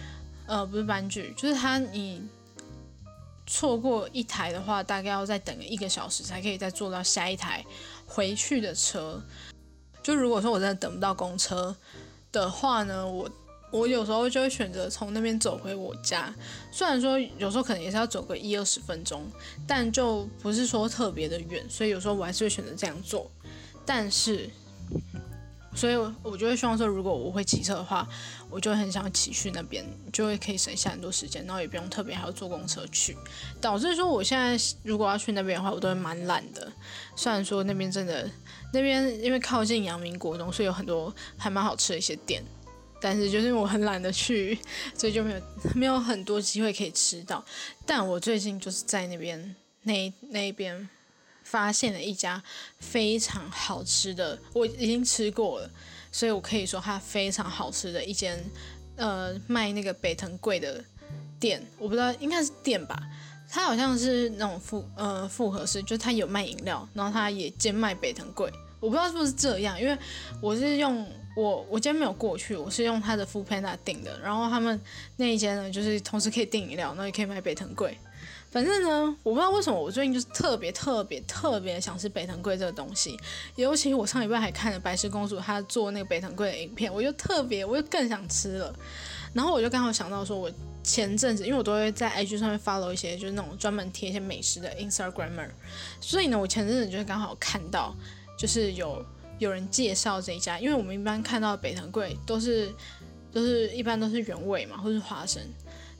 [0.48, 2.22] 呃，不是班距，就是它你。
[3.48, 7.66] 错过一台的话，大概要再等一个小时才可以再坐到下一台
[8.06, 9.22] 回去的车。
[10.02, 11.76] 就如果说我真的等不到公车
[12.32, 13.30] 的话呢，我
[13.72, 16.34] 我有时候就会选择从那边走回我家。
[16.72, 19.30] 虽然说有时候可能也是要走个一二十分钟，
[19.68, 23.30] 但就不是说特别的远，所以有时候我还是会选择这样做。
[23.86, 24.50] 但是，
[25.76, 28.08] 所以我我就会希望说，如果我会骑车的话，
[28.50, 33.16] 我就很想骑去那边，就会可以省下很多时间，然后也不用特别还要坐公车去。
[33.60, 36.72] 导致说，我现在如果要去那边的话，我都会蛮懒的。
[37.16, 38.30] 虽然说那边真的，
[38.72, 42.42] 那边因为靠近阳明国中，所以有很多还蛮好吃的一些店，
[43.02, 44.58] 但是就是我很懒得去，
[44.98, 45.42] 所以就没有
[45.76, 47.44] 没有很多机会可以吃到。
[47.86, 50.88] 但我最近就是在那边那那边。
[51.46, 52.44] 发现了一家
[52.80, 55.70] 非常好吃的，我已经吃过了，
[56.12, 58.44] 所以我可以说它非常好吃的一间，
[58.98, 60.84] 呃，卖那个北藤贵的
[61.40, 63.00] 店，我不知道应该是店吧，
[63.48, 69.98] 它好像是那种复呃复合式，就它有卖饮料，然后它也兼卖北藤贵，我不知道是不是这样，因为
[70.42, 74.82] 我是用我我今天没有过去，我是用它的 f o o Panda 订的，然后他们
[75.18, 77.98] 那一间呢，就是同时可以订饮料，然后也可以买北藤贵。
[78.56, 83.20] 反正呢，我不知道为什么我最近就是特别特别特别想吃北藤贵这个东西，
[83.58, 88.74] 尤其我上礼拜还看了白石公主她做那个北藤贵的影片，我就特别我就更想吃了。
[89.34, 90.50] 然后我就刚好想到说，我
[90.82, 95.50] 前阵子因为我都会在 IG 上面 follow 一些就是那种专门贴一些美食的 Instagramer，
[96.00, 97.94] 所以呢，我前阵子就是刚好看到
[98.40, 99.06] 就是有
[99.38, 102.74] 有人介绍这一家，因为我们一般看到北藤贵都是
[103.34, 105.44] 都是一般都是原味嘛，或是花生，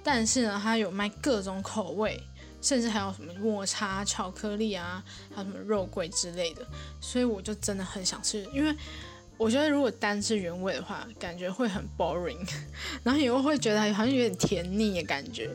[0.02, 2.18] 但是呢，它有卖各种口味。
[2.66, 6.66] 甚至还有什么抹茶、巧克力啊，还有什么肉桂之类的，
[7.00, 8.76] 所以我就真的很想吃，因为
[9.38, 12.44] 我觉得如果单吃原味的话，感觉会很 boring，
[13.04, 15.48] 然后又会觉得好像有点甜腻的感觉，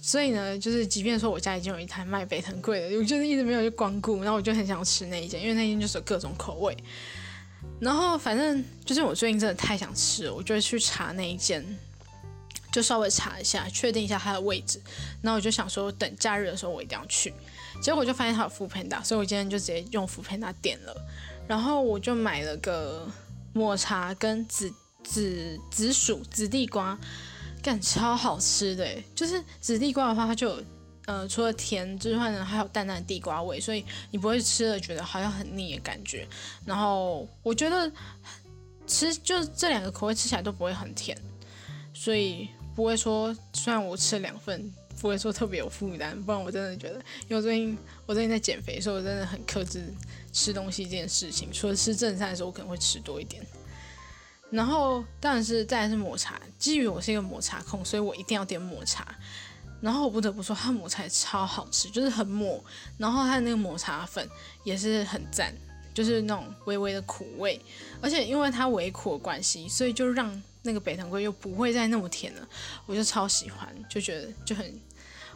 [0.00, 6.76] 所以呢，就是即便说我家已经有一台卖北藤贵的，我就是一直没有去光顾，然后我就很想吃那一间，因为那间就是有各种口味，
[7.80, 11.66] 然后反正就是我最近真的太想吃了，我就会去查那一间。
[12.74, 14.82] 就稍微查一下，确定一下它的位置，
[15.22, 17.32] 然后我就想说，等假日的时候我一定要去。
[17.80, 20.92] 结果就发现它有副喷达，所以我今天就直接用副喷达点了。
[21.46, 23.08] 然后我就买了个
[23.52, 26.98] 抹茶跟紫紫紫薯紫地瓜，
[27.62, 28.88] 干超好吃的。
[29.14, 30.60] 就是紫地瓜的话，它就
[31.06, 36.26] 呃除了甜之外呢，还有淡淡的地瓜味，所以你不会吃了觉得好像很腻的感觉。
[36.66, 37.92] 然后我觉得
[38.84, 41.16] 吃就这两个口味吃起来都不会很甜，
[41.92, 42.48] 所以。
[42.74, 46.20] 不会说，虽然我吃了两份，不会说特别有负担。
[46.22, 46.96] 不然我真的觉得，
[47.28, 49.84] 因为我最近我最近在减肥，所以我真的很克制
[50.32, 51.48] 吃东西这件事情。
[51.52, 53.40] 除了吃正餐的时候，我可能会吃多一点。
[54.50, 59.14] 然后当然是再是抹茶，基于我是一个抹茶控，所以我一定要点抹茶。
[59.80, 62.62] 然后我不得不说，它抹茶超好吃，就是很抹。
[62.98, 64.28] 然后它的那个抹茶粉
[64.64, 65.54] 也是很赞，
[65.92, 67.60] 就是那种微微的苦味，
[68.00, 70.42] 而且因为它微苦的关系，所以就让。
[70.64, 72.48] 那个北藤龟又不会再那么甜了，
[72.86, 74.80] 我就超喜欢，就觉得就很，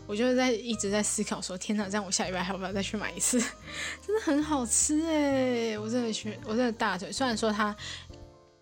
[0.06, 3.38] 我就在一直在思考说，天哪，这样我下礼拜还要不要再去买一次？
[4.04, 7.12] 真的很好吃哎，我真的去，我真的大腿。
[7.12, 7.76] 虽然说它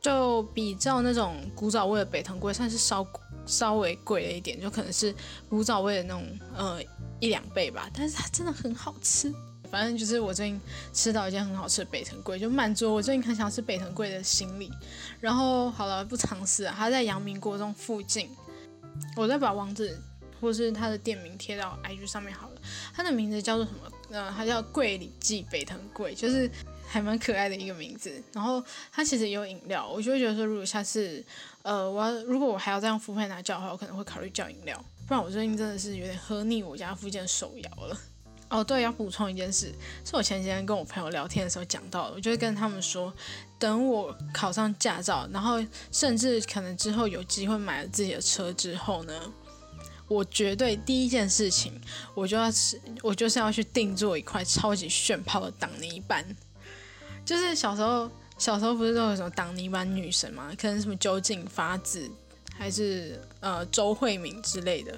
[0.01, 3.07] 就比较那种古早味的北藤龟算是稍
[3.47, 5.15] 稍微贵了一点，就可能是
[5.49, 6.27] 古早味的那种
[6.57, 6.83] 呃
[7.21, 9.33] 一两倍吧，但是它真的很好吃。
[9.67, 10.61] 反正就是我最近
[10.93, 14.71] 吃到一件很好吃的北藤贵，就满足我最近很想吃北藤贵的心理。
[15.21, 18.29] 然后好了，不尝试啊，它在阳明国中附近，
[19.17, 19.99] 我再把网址
[20.41, 22.61] 或是它的店名贴到 IG 上面好了。
[22.95, 23.91] 它的名字叫做什么？
[24.11, 26.49] 呃，它叫桂里记北藤贵，就是
[26.87, 28.23] 还蛮可爱的一个名字。
[28.33, 31.25] 然后它其实有饮料，我就会觉得说，如果下次
[31.63, 37.99] 呃我要如果我还要这样付费拿叫的话，我可能会考虑叫饮料，不然我最近真的是有点喝腻我家附近的手摇了。
[38.49, 42.15] 哦，对，要补充一件事，是我前几天跟我朋友聊天的时候讲到的。
[42.15, 43.13] 我就会跟他们说，
[43.59, 49.33] 等我考上驾照，然后甚至可能之后有机会买了自己的车之后呢，
[50.07, 51.73] 我绝对第一件事情，
[52.15, 56.25] 我就要是，我就是要去定做一块超级炫炮的挡泥板。
[57.25, 60.53] 就是小时候，小时候不是都有什么挡泥板女神嘛？
[60.57, 62.09] 可能什么酒井法子，
[62.57, 64.97] 还是呃周慧敏之类的。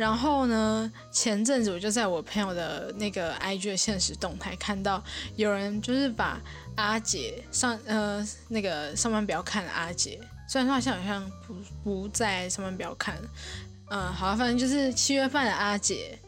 [0.00, 0.90] 然后呢？
[1.12, 5.04] 前阵子我就在我朋友的那个 IG 的现实动态看到
[5.36, 6.40] 有人就是把
[6.74, 13.14] 阿杰上呃那个上班表看的阿杰，虽然说他现在好像不不在上班表看，
[13.90, 16.18] 嗯，好，反正就是七月份的阿杰。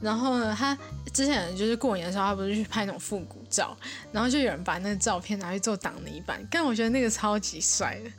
[0.00, 0.76] 然后呢，他
[1.12, 3.76] 之前就是过年的时候，他不是去拍那种复古照，
[4.10, 8.10] 然后就有人把那个照片拿去做挡泥板，但我觉得那个超级帅的。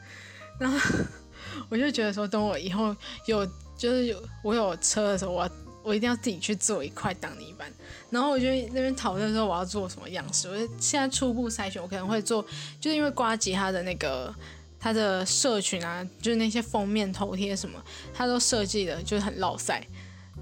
[0.58, 0.80] 然后
[1.68, 3.46] 我就觉得说，等我以后有。
[3.78, 5.50] 就是有我有车的时候，我
[5.84, 7.72] 我一定要自己去做一块挡泥板。
[8.10, 10.48] 然后我就那边讨论说我要做什么样式。
[10.48, 12.46] 我现在初步筛选，我可能会做，
[12.80, 14.34] 就是因为刮吉他的那个
[14.80, 17.84] 他的社群啊，就是那些封面头贴什么，
[18.14, 19.86] 他都设计的就是很老塞。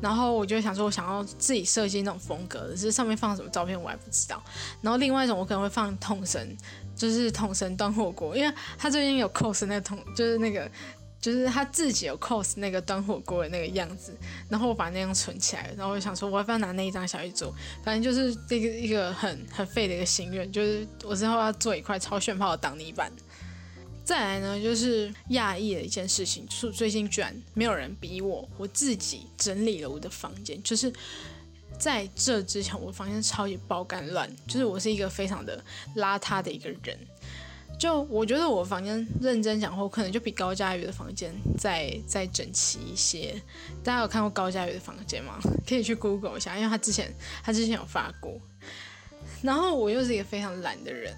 [0.01, 4.43] 然后我就想说，我想要自己设计那种风格，只是上面放什么照片我还不知道。
[4.81, 6.57] 然后另外一种我可能会放桶神，
[6.95, 10.69] 就是桶神端火锅，因为他最近有 cos 那个桶，就是那个。
[11.21, 14.11] 就是他自己有 cos 那个端火锅的那个样子，
[14.49, 17.53] 然后我把那样存起来，然后我就想说，我要不要拿那一张小去做？
[17.83, 23.11] 反正就是这个一个很很废的一个心愿，就是我之后要做一块超炫炮的挡泥板。
[24.03, 30.61] 再来呢，就是讶异的一件事情，就是最近居然没有人逼我，我自己整理了我的房间。
[30.63, 30.91] 就是
[31.77, 35.63] 在这之前，我房间超级爆干乱，就是我是一个非常的
[35.97, 36.97] 邋遢的一个人。
[37.81, 43.33] 就我觉得我房间认真讲，我可能就比高佳宇的房间再再整齐一些。
[43.83, 45.39] 大家有看过高佳宇的房间吗？
[45.67, 47.11] 可以去 Google 一下，因为他之前
[47.43, 48.39] 他之前有发过。
[49.41, 51.11] 然后我又是一个非常懒的人，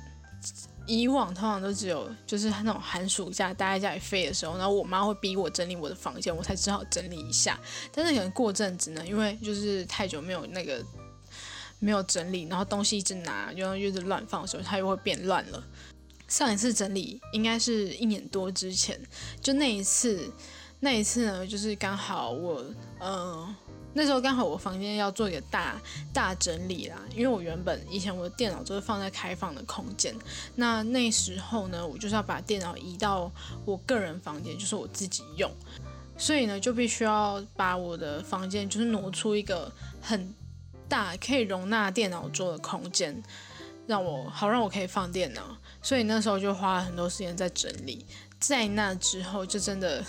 [0.87, 7.59] 以往通常都只有就是那种寒暑假待在家里废的时候，然后我妈会逼我整理我的房间，我才只好整理一下。
[7.91, 10.81] 但是可能过阵子呢，因为就是太久没有那个
[11.79, 15.61] 没有整理，然后东西一直拿，又一直乱放的时候，它又会变乱了。
[16.33, 18.99] 上一次整理应该是一年多之前，
[19.39, 20.31] 就那一次，
[20.79, 22.65] 那一次呢，就是刚好我，
[22.97, 23.55] 呃，
[23.93, 25.79] 那时候刚好我房间要做一个大
[26.11, 30.11] 大整理啦，因为我原本以前我的电脑都是放在开放的空间，
[30.55, 33.31] 那那时候呢，我就是要把电脑移到
[33.63, 35.51] 我个人房间，就是我自己用，
[36.17, 40.33] 所以呢，就必须要把我的房间就是挪出一个很
[40.89, 43.21] 大可以容纳电脑桌的空间。
[43.85, 48.03] 让我好让我可以放电脑，所以那时候就花了很多时间在整理。
[48.39, 50.03] 在那之后，就真的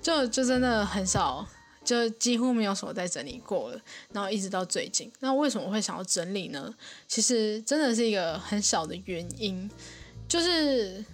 [0.00, 1.46] 就就真的很少，
[1.84, 3.80] 就几乎没有什么在整理过了。
[4.12, 6.74] 然后一直到最近，那为什么会想要整理呢？
[7.06, 9.70] 其实真的是一个很小的原因，
[10.26, 11.04] 就是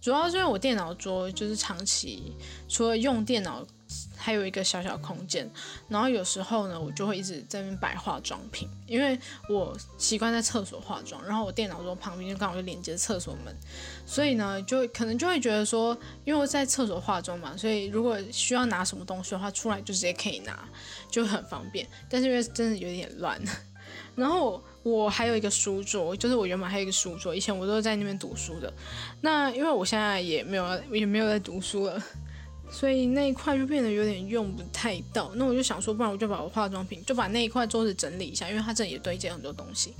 [0.00, 2.36] 主要是因为我电脑桌就是长期
[2.68, 3.66] 除了用电脑。
[4.22, 5.50] 还有一个小小空间，
[5.88, 13.52] 然后有时候呢，我就会一直在那边摆化妆品，因为我习惯在厕所化妆，然后我电脑桌旁边就刚好就连接厕所门，
[14.06, 20.68] 所以呢，就可能就会觉得说，因为我在厕所化妆嘛，所以如果需要拿什么东西的话，出来就直接可以拿，
[21.10, 21.84] 就很方便。
[22.08, 23.40] 但是因为真的有点乱，
[24.14, 28.72] 然后我还有一个书桌，就是我原本还有一个书桌，以前我都是在那边读书的，
[29.20, 32.00] 那因为我现在也没有也没有在读书了。
[32.72, 39.94] 所以那一块就变得有点用不太到，那我就想说，不然我就把我化妆品就把那一块桌子整理一下，因为它这里也堆积很多东西。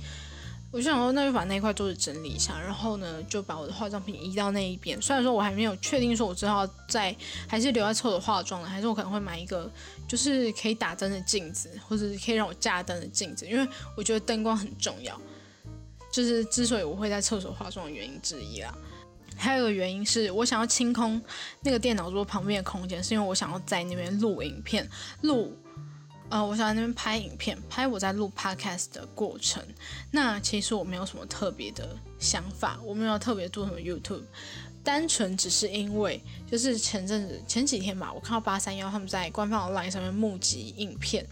[0.71, 4.99] 我就想说，那就把那一块桌子整理一下，然后呢，就把我的化妆品移到那一边。
[4.99, 7.15] 虽然说我还没有确定说我之后在
[7.47, 9.71] 还是留在厕所化妆了，还是我可能会买一个
[10.07, 15.15] 就是可以打灯的镜子，或者是可以让我架灯的镜子，因为我觉得灯光很重要，
[16.11, 18.75] 就是之所以我会在厕所化妆的原因之一啦。
[19.35, 21.21] 还有一个原因是我想要清空
[21.61, 24.89] 那个电脑桌旁边的空间，是因为我想要在那边录影片，
[25.21, 25.57] 录，
[26.29, 29.63] 呃，我想在那边拍影片，拍我在录 podcast 的过程。
[30.11, 34.23] 那其实我没有什么特别的想法，我没有特别做什么 YouTube，
[34.83, 41.25] 单纯只是因为就是前阵子前几天吧，我看到八三幺他们在官方的 LINE 上面募集影片。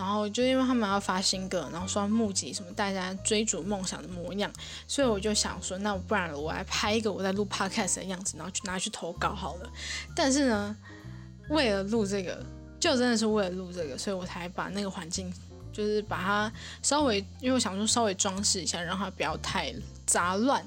[0.00, 4.50] 然后就因为他们要发新歌，然后说募集什么大家追逐梦想的模样，
[4.88, 9.70] 所以我就想说，那不然我来拍一个我在录 podcast 的样子，然后去拿去投稿好了。
[10.16, 10.74] 但是呢，
[11.50, 12.42] 为了录这个，
[12.80, 15.30] 就真的是为了录这个，所以我才把那个环境，
[15.70, 19.74] 就是把它稍微，因为我想说稍微装饰一下，让它不要太
[20.06, 20.64] 杂乱。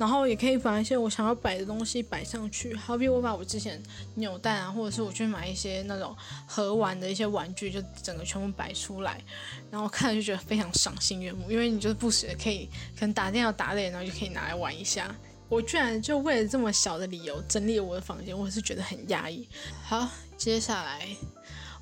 [0.00, 3.78] 然后也可以把一些我想要摆的东西摆上去，好比我把我之前
[4.14, 9.22] 扭蛋啊，或者是我去买一些那种盒玩的一些玩具，就整个全部摆出来，
[9.70, 11.50] 然后看了就觉得非常赏心悦目。
[11.50, 12.64] 因为你就是不时可以
[12.98, 15.14] 可能打电脑打累，然后就可以拿来玩一下。
[15.50, 19.46] 我居然就为了这么小的理由整理我的房间，我是觉得很压抑。
[19.84, 20.08] 好，
[20.38, 21.06] 接下来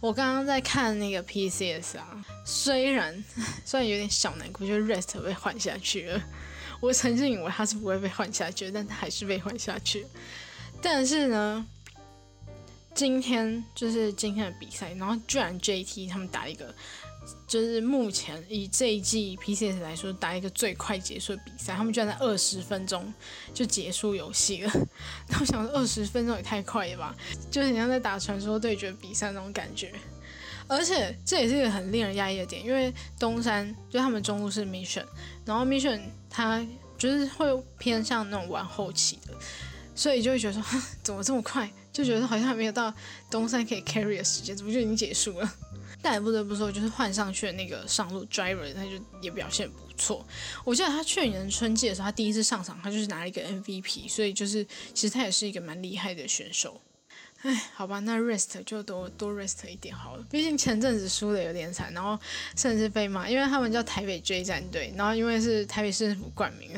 [0.00, 3.22] 我刚刚在看那个 PCS 啊，虽然
[3.64, 6.20] 虽然有点小难过，就 Rest 被换下去了。
[6.80, 10.06] 我曾经以为他是不会被换下去，但他还是被换下去。
[10.80, 11.66] 但是呢，
[12.94, 16.72] 今天就是今天的比赛，然后居然 JT 他们打一个，
[17.48, 23.12] 就是目前以这一季 PCS 来说打一个最快结束的比赛，他们居然在二十分钟
[23.52, 24.72] 就结束游戏了。
[25.28, 27.16] 那我想说，二十分钟也太快了吧？
[27.50, 29.92] 就是你像在打传说对决比赛那种感觉。
[30.68, 35.04] 而且这也是一个很令人压抑的点，因为东山就他们中路是 mission，
[35.44, 36.64] 然后 mission 他
[36.98, 37.46] 就是会
[37.78, 39.32] 偏向那种玩后期的，
[39.94, 40.62] 所以就会觉得说
[41.02, 42.92] 怎么这么快，就觉得好像还没有到
[43.30, 45.54] 东山可以 carry 的时间，怎么就已经结束了？
[46.00, 48.90] 但也不得不说，就是换上去的那个上路 driver，他就
[49.20, 50.24] 也表现不错。
[50.64, 54.64] 我记得他去年春季的时候，他第一次上场，他就是拿了一个 MVP，所以就是
[54.94, 56.80] 其实他也是一个蛮厉害的选手。
[57.42, 60.24] 哎，好吧，那 rest 就多多 rest 一点好了。
[60.28, 62.18] 毕竟前阵子输的有点惨，然后
[62.56, 66.70] 甚至被骂，因为他们叫台北追战队，然后因为是台北市政府冠名，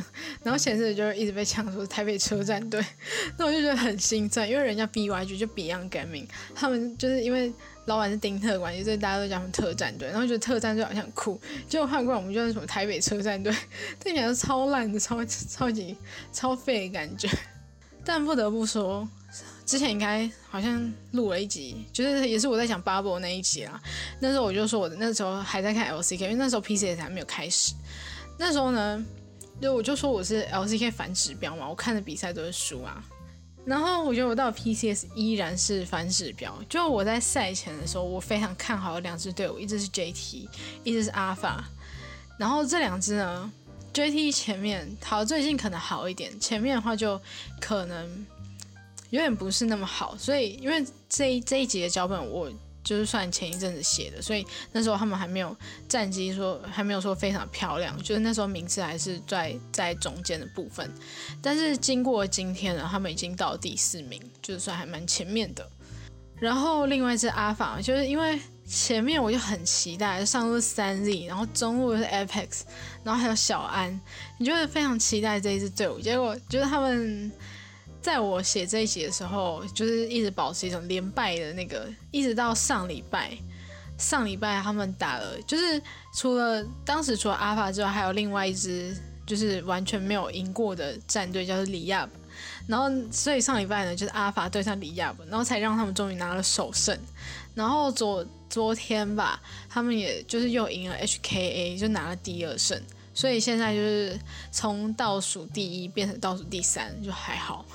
[0.42, 2.84] 然后前阵子就一直被呛说台北车战队，
[3.38, 7.50] 那我就觉得很心酸，因为人家 BYG 就 Beyond Gaming，他们就是因为
[7.86, 11.40] 老板是丁特的关系，所以大家都叫他们特战队，然后觉得特战队好像很酷，
[11.70, 13.50] 结果换过来我们就是什么台北车战队，
[13.98, 15.96] 听起来超烂的，超超级
[16.30, 17.26] 超废的感觉。
[18.04, 19.08] 但不得不说。
[19.70, 23.80] 之前应该好像录了一集，就是也是我在讲 Bubble 那一集啦。
[24.18, 27.72] 那时候我就说我那时候还在看 LCK，因为那时候 PCS 还没有开始。
[28.36, 29.06] 那时候呢，
[29.62, 33.00] 就我就说我是 LCK 反指标嘛，我看的比赛都是输啊。
[33.64, 36.52] 然后我觉得我到 PCS 依然是反指标。
[36.68, 40.48] 就我在赛前的时候，我非常看好两支队伍，一支是 JT，
[40.82, 41.58] 一支是 Alpha。
[42.36, 43.52] 然后这两支呢
[43.94, 47.20] ，JT 前面好，最近可能好一点，前面的话就
[47.60, 48.26] 可能。
[49.10, 52.50] 有点不是那么好，所以因为这一这一集的脚本我
[52.82, 55.54] 就是算前一阵子写的，所以那时候他们还没有
[55.88, 60.90] 战绩说还没有说非常漂亮，就是那时候名次还是在在中间的部分。
[61.42, 65.68] 但是经过今天呢，他们已经到第四名，就是算还蛮前面的。
[66.36, 72.62] 然后另外一支阿法，就是因为前面我就很期待上路是三 Z，然后中路是 Apex，
[73.04, 74.00] 然后还有小安，
[74.38, 77.30] 你就会非常期待这一支队伍，结果就是他们。
[78.00, 83.36] 在我写这一集的时候，就是一直保持一种连败的那个，一直到上礼拜，
[83.98, 85.80] 上礼拜他们打了，就是
[86.14, 88.96] 除了当时除了阿法之外，还有另外一支
[89.26, 92.08] 就是完全没有赢过的战队，叫做里亚。
[92.66, 96.98] 然后所以上礼拜呢，就是阿法对上里亚，然后才让他们终于拿了首胜。
[97.54, 102.80] 然后昨昨天吧，他们也就是又赢了 HKA，就拿了第二胜。
[103.12, 104.18] 所以现在就是
[104.52, 107.66] 从倒数第一变成倒数第三，就还好。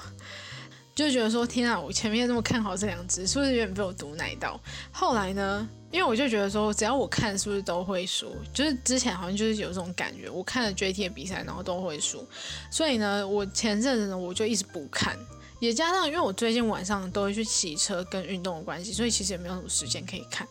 [0.96, 4.58] 就觉得说天啊，我前面那么看好这两只，是不是有点被我毒奶到？
[4.94, 12.26] 后来呢，因为我就觉得说，只要我看是不是都会输，就是之前好像就是有这种感觉，我看了 JT 的比赛，然后都会输。
[12.72, 15.18] 所以呢，我前阵子呢，我就一直不看，
[15.60, 20.48] 也加上因为我最近晚上都会去骑车跟运动的关系，所以其实也没有什么时间可以看。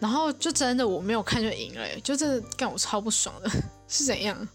[0.00, 3.50] 然后就真的我没有看就赢了，就真的干我超不爽的，
[3.86, 4.48] 是怎样？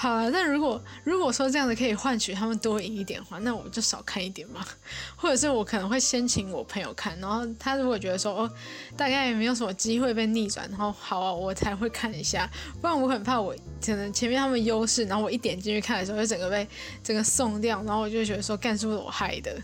[0.00, 4.66] 好了，那如果如果说这样子可以换取他们多赢一点的话，那我就少看一点嘛。
[5.14, 8.50] 或者是我可能会先请我朋友看，然后他如果觉得说哦，
[8.96, 12.50] 大概也没有什么机会被逆转，然后好啊，我才会看一下。
[12.80, 16.66] 不然我很怕我可能前面他们优势，然后我一点进去看的时候，就整个被
[17.04, 19.54] 整个送掉，然后我就觉得说干是不是我害的？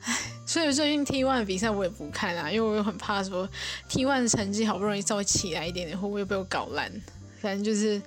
[0.00, 0.16] 唉，
[0.46, 3.46] 所以最近 T one 的比赛我也不看啊，因为我又很怕说
[3.86, 6.90] T one 的成绩好不容易稍微起来一点点，会不会被我搞烂？
[7.42, 8.00] 反正就是。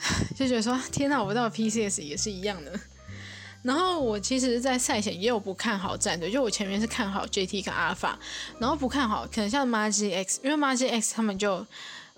[0.36, 2.78] 就觉得说天哪，我到 PCS 也是一样的。
[3.62, 8.14] 然后我其实，在赛前也有不看好战队，就我前面是看好 JT 跟 Alpha，
[8.58, 11.66] 然后不看好可能像 Magi X，因为 Magi X 他们就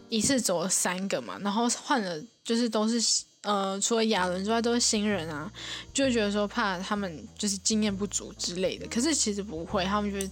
[0.08, 5.50] 一次走了三个嘛，然后换了就是都是呃除了亚伦之外都是新人啊，
[5.92, 8.86] 就觉得说怕他们就是经验不足之类的。
[8.86, 10.30] 可是其实不会，他们就是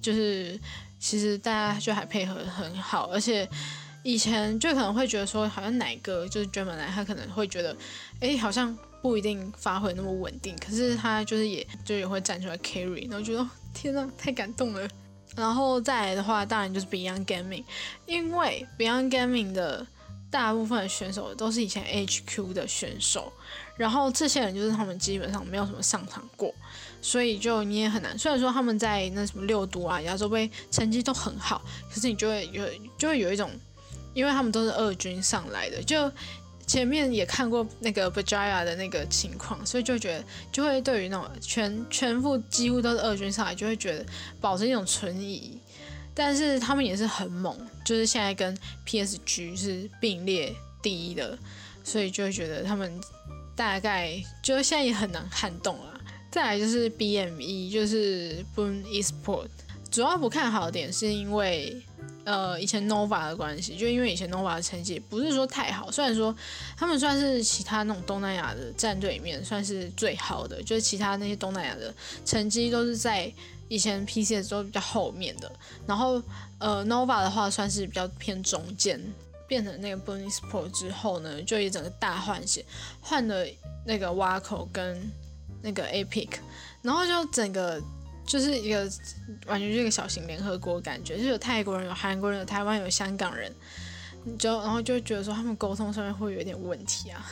[0.00, 0.56] 就是
[1.00, 3.48] 其实大家就还配合很好，而且。
[4.04, 7.76] 以前就可能会觉得说，好像哪个就是专门来，他可能会觉得，
[8.18, 10.56] 哎，好像不一定发挥那么稳定。
[10.56, 14.88] 可是他就是也就也会站出来 carry，然后觉得天呐，太感动了。
[15.36, 17.64] 然后再来的话，当然就是 Beyond Gaming，
[18.04, 19.86] 因为 Beyond Gaming 的
[20.30, 23.32] 大部分的选手都是以前 HQ 的选手，
[23.76, 26.52] 然后这些人就是他们基本上没有什么上场过，
[27.00, 28.18] 所以就你也很难。
[28.18, 33.48] 虽然说他们在那什么六都啊、亚洲杯成绩都很好，可是你就会有就会有一种。
[34.14, 36.10] 因为他们都是二军上来的，就
[36.66, 44.06] 前面也看过那个 Bajaya 的那个情况，所以就觉得就会对于那种全全部几乎都是二军上来，就会觉得
[44.40, 45.58] 保持一种存疑。
[46.14, 48.56] 但是他们也是很猛，就是现在跟
[48.86, 51.38] PSG 是并列第一的，
[51.82, 53.00] 所以就会觉得他们
[53.56, 56.00] 大概就现在也很难撼动了。
[56.30, 59.48] 再来就是 BME，就是 Boom Esport，
[59.90, 61.82] 主要不看好点是因为。
[62.24, 66.34] 呃，以前 Nova 的关系，就因为以前 Nova 的成绩不是说太好，虽然说
[66.76, 71.92] 他们算是其他那种东南亚的战队里面算是最好的，就是其他那些东南亚的
[72.24, 73.32] 成绩都是在
[73.68, 75.50] 以前 PC 的时候比较后面的。
[75.86, 76.22] 然后
[76.58, 79.00] 呃，Nova 的话算是比较偏中间，
[79.48, 82.64] 变成那个 b o n u s Pro 之后呢，就一整个大换血，
[83.00, 83.44] 换了
[83.84, 85.10] 那个 Waco 跟
[85.60, 86.28] 那个 Epic，
[86.82, 87.82] 然后就整个。
[88.32, 88.90] 就是一个
[89.46, 93.52] 完全就是一个小型联合国感觉，就是有泰国人、有韩国人、有台湾、有香港人，
[94.24, 97.22] 你就 然后就觉得说他们沟通上面会有点问题啊，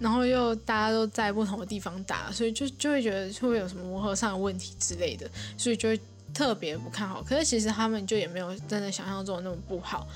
[0.00, 6.00] 然后又大家都在不同的地方打，所以就就会觉得会有什么磨合上的问题之类的，所以就会
[6.32, 7.22] 特别不看好。
[7.22, 10.08] 可是其实他们就也没有真的想象中的那么不好。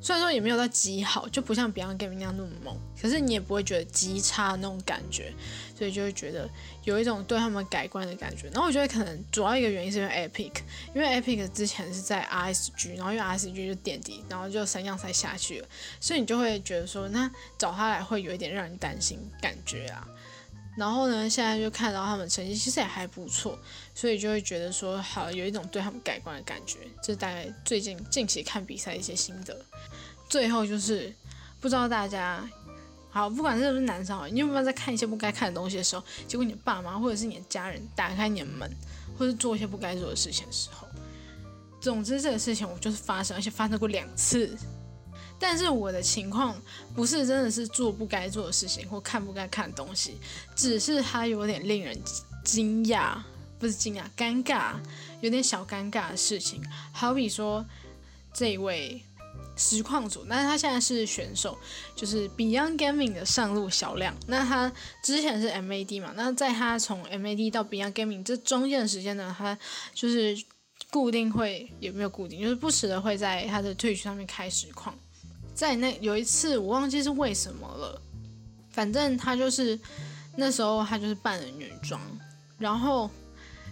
[0.00, 5.32] 虽然说也没有到极好，就不像 Beyond Gaming 那样那么猛，可是你也不会觉得极差那种感觉，
[5.76, 6.48] 所以就会觉得
[6.84, 8.48] 有一种对他们改观的感觉。
[8.48, 10.52] 然后我觉得可能主要一个原因是因为 Epic，
[10.94, 15.68] 因为 Epic 之前是在 RSG，然后因为 RSG 就垫底，然后就三样才下去了，
[16.00, 20.06] 所以你就会觉得说，那找他来会有一点让人担心感觉啊。
[20.78, 23.58] 然后呢，现在就看到他们成绩其实也还不错，
[23.96, 26.78] 所以就会觉得说，好有一种对他们改观的感觉。
[27.02, 29.60] 这大概最近近期看比赛一些心得。
[30.28, 31.12] 最后就是
[31.60, 32.48] 不知道大家
[33.10, 38.70] 好，不管是不是男生，你有没有在看一些不该看的东西的时候，结果你爸妈或者是你的家人打开你的门，
[39.18, 40.86] 或者做一些不该做的事情的时候，
[41.80, 44.56] 总之这个事情我就是发生，而且发生过两次。
[45.38, 46.60] 但是我的情况
[46.94, 50.16] 不是真的是做不该做的事情或看不该看的东西，
[50.56, 51.96] 只是它有点令人
[52.44, 53.16] 惊讶，
[53.58, 54.74] 不是惊讶，尴尬，
[55.20, 56.62] 有点小尴尬的事情。
[56.92, 57.64] 好比说
[58.32, 59.02] 这位
[59.56, 61.58] 实况组，但是他现在是选手，
[61.96, 64.14] 就是 Beyond Gaming 的上路小亮。
[64.26, 64.72] 那他
[65.02, 69.58] 之前是 MAD 嘛，那在他从 MAD 到 Beyond Gaming 这中间的时间呢，他
[69.92, 70.36] 就是
[70.90, 74.96] 固定会有没有固定，就是不时的会在他的 Twitch 上面开实况。
[75.58, 78.00] 在那有一次，我忘记是为什么了。
[78.70, 79.76] 反正他就是
[80.36, 82.00] 那时候，他就是扮了女装，
[82.58, 83.10] 然后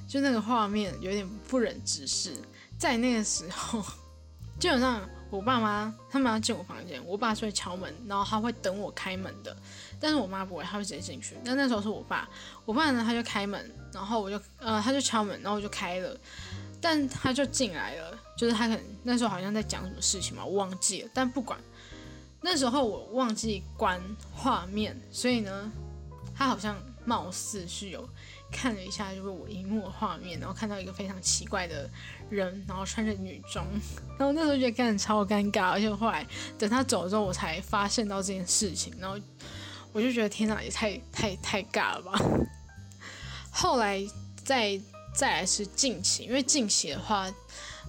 [0.08, 2.32] 就那个画面有点不忍直视。
[2.76, 3.80] 在那个时候，
[4.58, 9.56] 基本上我爸妈他们要进我房间，我爸是会敲门，然后他会等我开门的。
[10.00, 11.36] 但是我妈不会，她会直接进去。
[11.44, 12.28] 那那时候是我爸，
[12.64, 16.18] 我爸呢他就开门，然后我就呃他就敲门，然后我就开了，
[16.80, 21.10] 但他就进来了，就是他可能那时候好像在讲什么事情嘛，我忘记了。
[21.14, 21.58] 但不管。
[22.42, 24.00] 那时候我忘记关
[24.32, 25.72] 画面，所以呢，
[26.32, 28.08] 他好像貌似是有
[28.52, 31.90] 看了一下，就是我荧幕的画面，然后看到一个非常奇怪的
[32.30, 33.66] 人，然后穿着女装，
[34.16, 36.24] 然后那时候觉得看着超尴尬，而且后来
[36.56, 39.18] 等他走了之后，我才发现到这件事情，然后
[39.92, 42.12] 我就觉得天哪，也太太太尬了吧。
[43.50, 44.06] 后来
[44.44, 44.80] 再
[45.12, 47.28] 再来是近期，因为近期的话，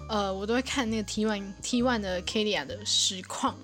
[0.10, 3.56] 呃，我都会看那个 T one T one 的 k l i a 的实况。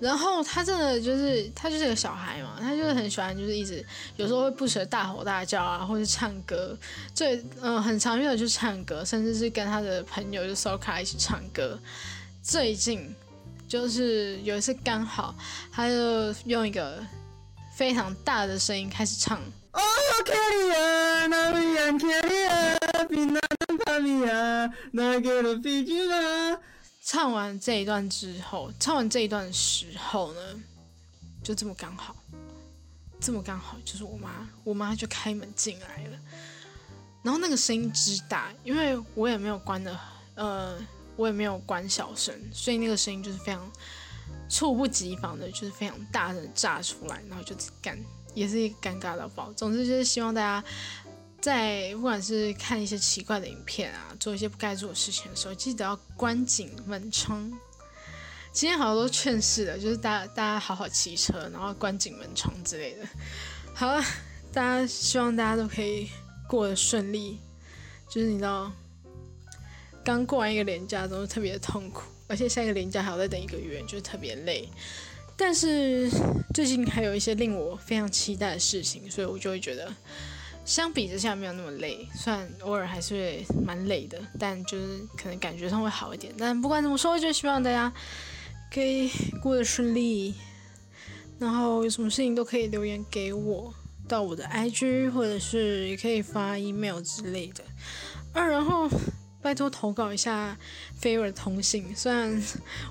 [0.00, 3.84] 然后他真的就是他就是个小孩嘛，他就是很喜欢，就是一直
[4.14, 6.78] 有时候会不舍大吼大叫啊，或者唱歌。
[7.12, 11.76] 最嗯很常用的就是唱歌，甚至是跟他的朋友就 Soka 一起唱歌。
[12.44, 13.12] 最近
[13.66, 15.34] 就是有一次刚好，
[15.72, 17.04] 他就用一个
[17.74, 19.40] 非常大的声音开始唱。
[27.04, 30.40] 唱完这一段之后，唱完这一段时候呢，
[31.42, 32.16] 就这么刚好，
[33.20, 36.18] 这么刚好，就是我妈，我妈就开门进来了，
[37.22, 39.98] 然后那个声音之大，因为我也没有关的，
[40.34, 40.78] 呃，
[41.16, 43.70] 我也没有关小声，所以那个声音就是非常
[44.48, 47.98] 猝不及防的，就是非常大的炸出来，然后就尴，
[48.32, 49.52] 也是一个尴尬到爆。
[49.52, 50.66] 总之就是希望大家。
[51.40, 57.50] 在不管是看一些奇怪的影片啊，做一些不该做的事情的时候，记得要关紧门窗。
[58.52, 63.06] 今天好多劝世的，就是大家大家好好骑车，然后关紧门窗之类的。
[63.72, 64.02] 好了，
[64.52, 66.08] 大家希望大家都可以
[66.48, 67.38] 过得顺利。
[68.10, 68.72] 就是你知道，
[70.02, 74.68] 刚过完一个年假，都是特别的痛苦，而且下一个年假还要再等一个月，就是特别累。
[75.36, 76.10] 但是
[76.52, 79.94] 最近还有一些令我非常期待的事情，所以我就会觉得。
[80.68, 86.30] 相比之下没有那么累，虽然偶尔还是会蛮累的，但就是可能感觉上会好一点。
[86.36, 87.90] 但不管怎么说，就希望大家
[88.70, 89.10] 可以
[89.42, 90.34] 过得顺利，
[91.38, 93.72] 然后有什么事情都可以留言给我，
[94.06, 97.64] 到我的 IG 或者是也可以发 email 之类的。
[98.34, 98.86] 啊，然后
[99.40, 100.54] 拜托投稿一下
[101.00, 102.30] favor 的通信，虽然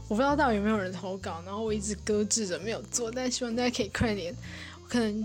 [0.07, 4.36] 我不知道到底有没有人投稿，然后我一直搁置着没有做，但希望大家可以快点，
[4.82, 5.23] 我可能。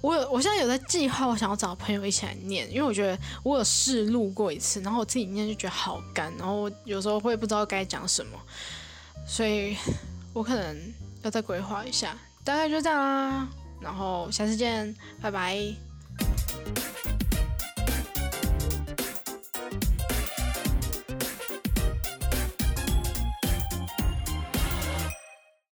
[0.00, 8.38] 我有，我现在有在计划，我想要找朋友一起来念，因为我觉得我有试录过一次，然后我自己念就觉得好干，然后有时候会不知道该讲什么，
[9.26, 9.76] 所以
[10.32, 13.48] 我可能要再规划一下，大概就这样啦，
[13.80, 15.89] 然后下次见，拜拜。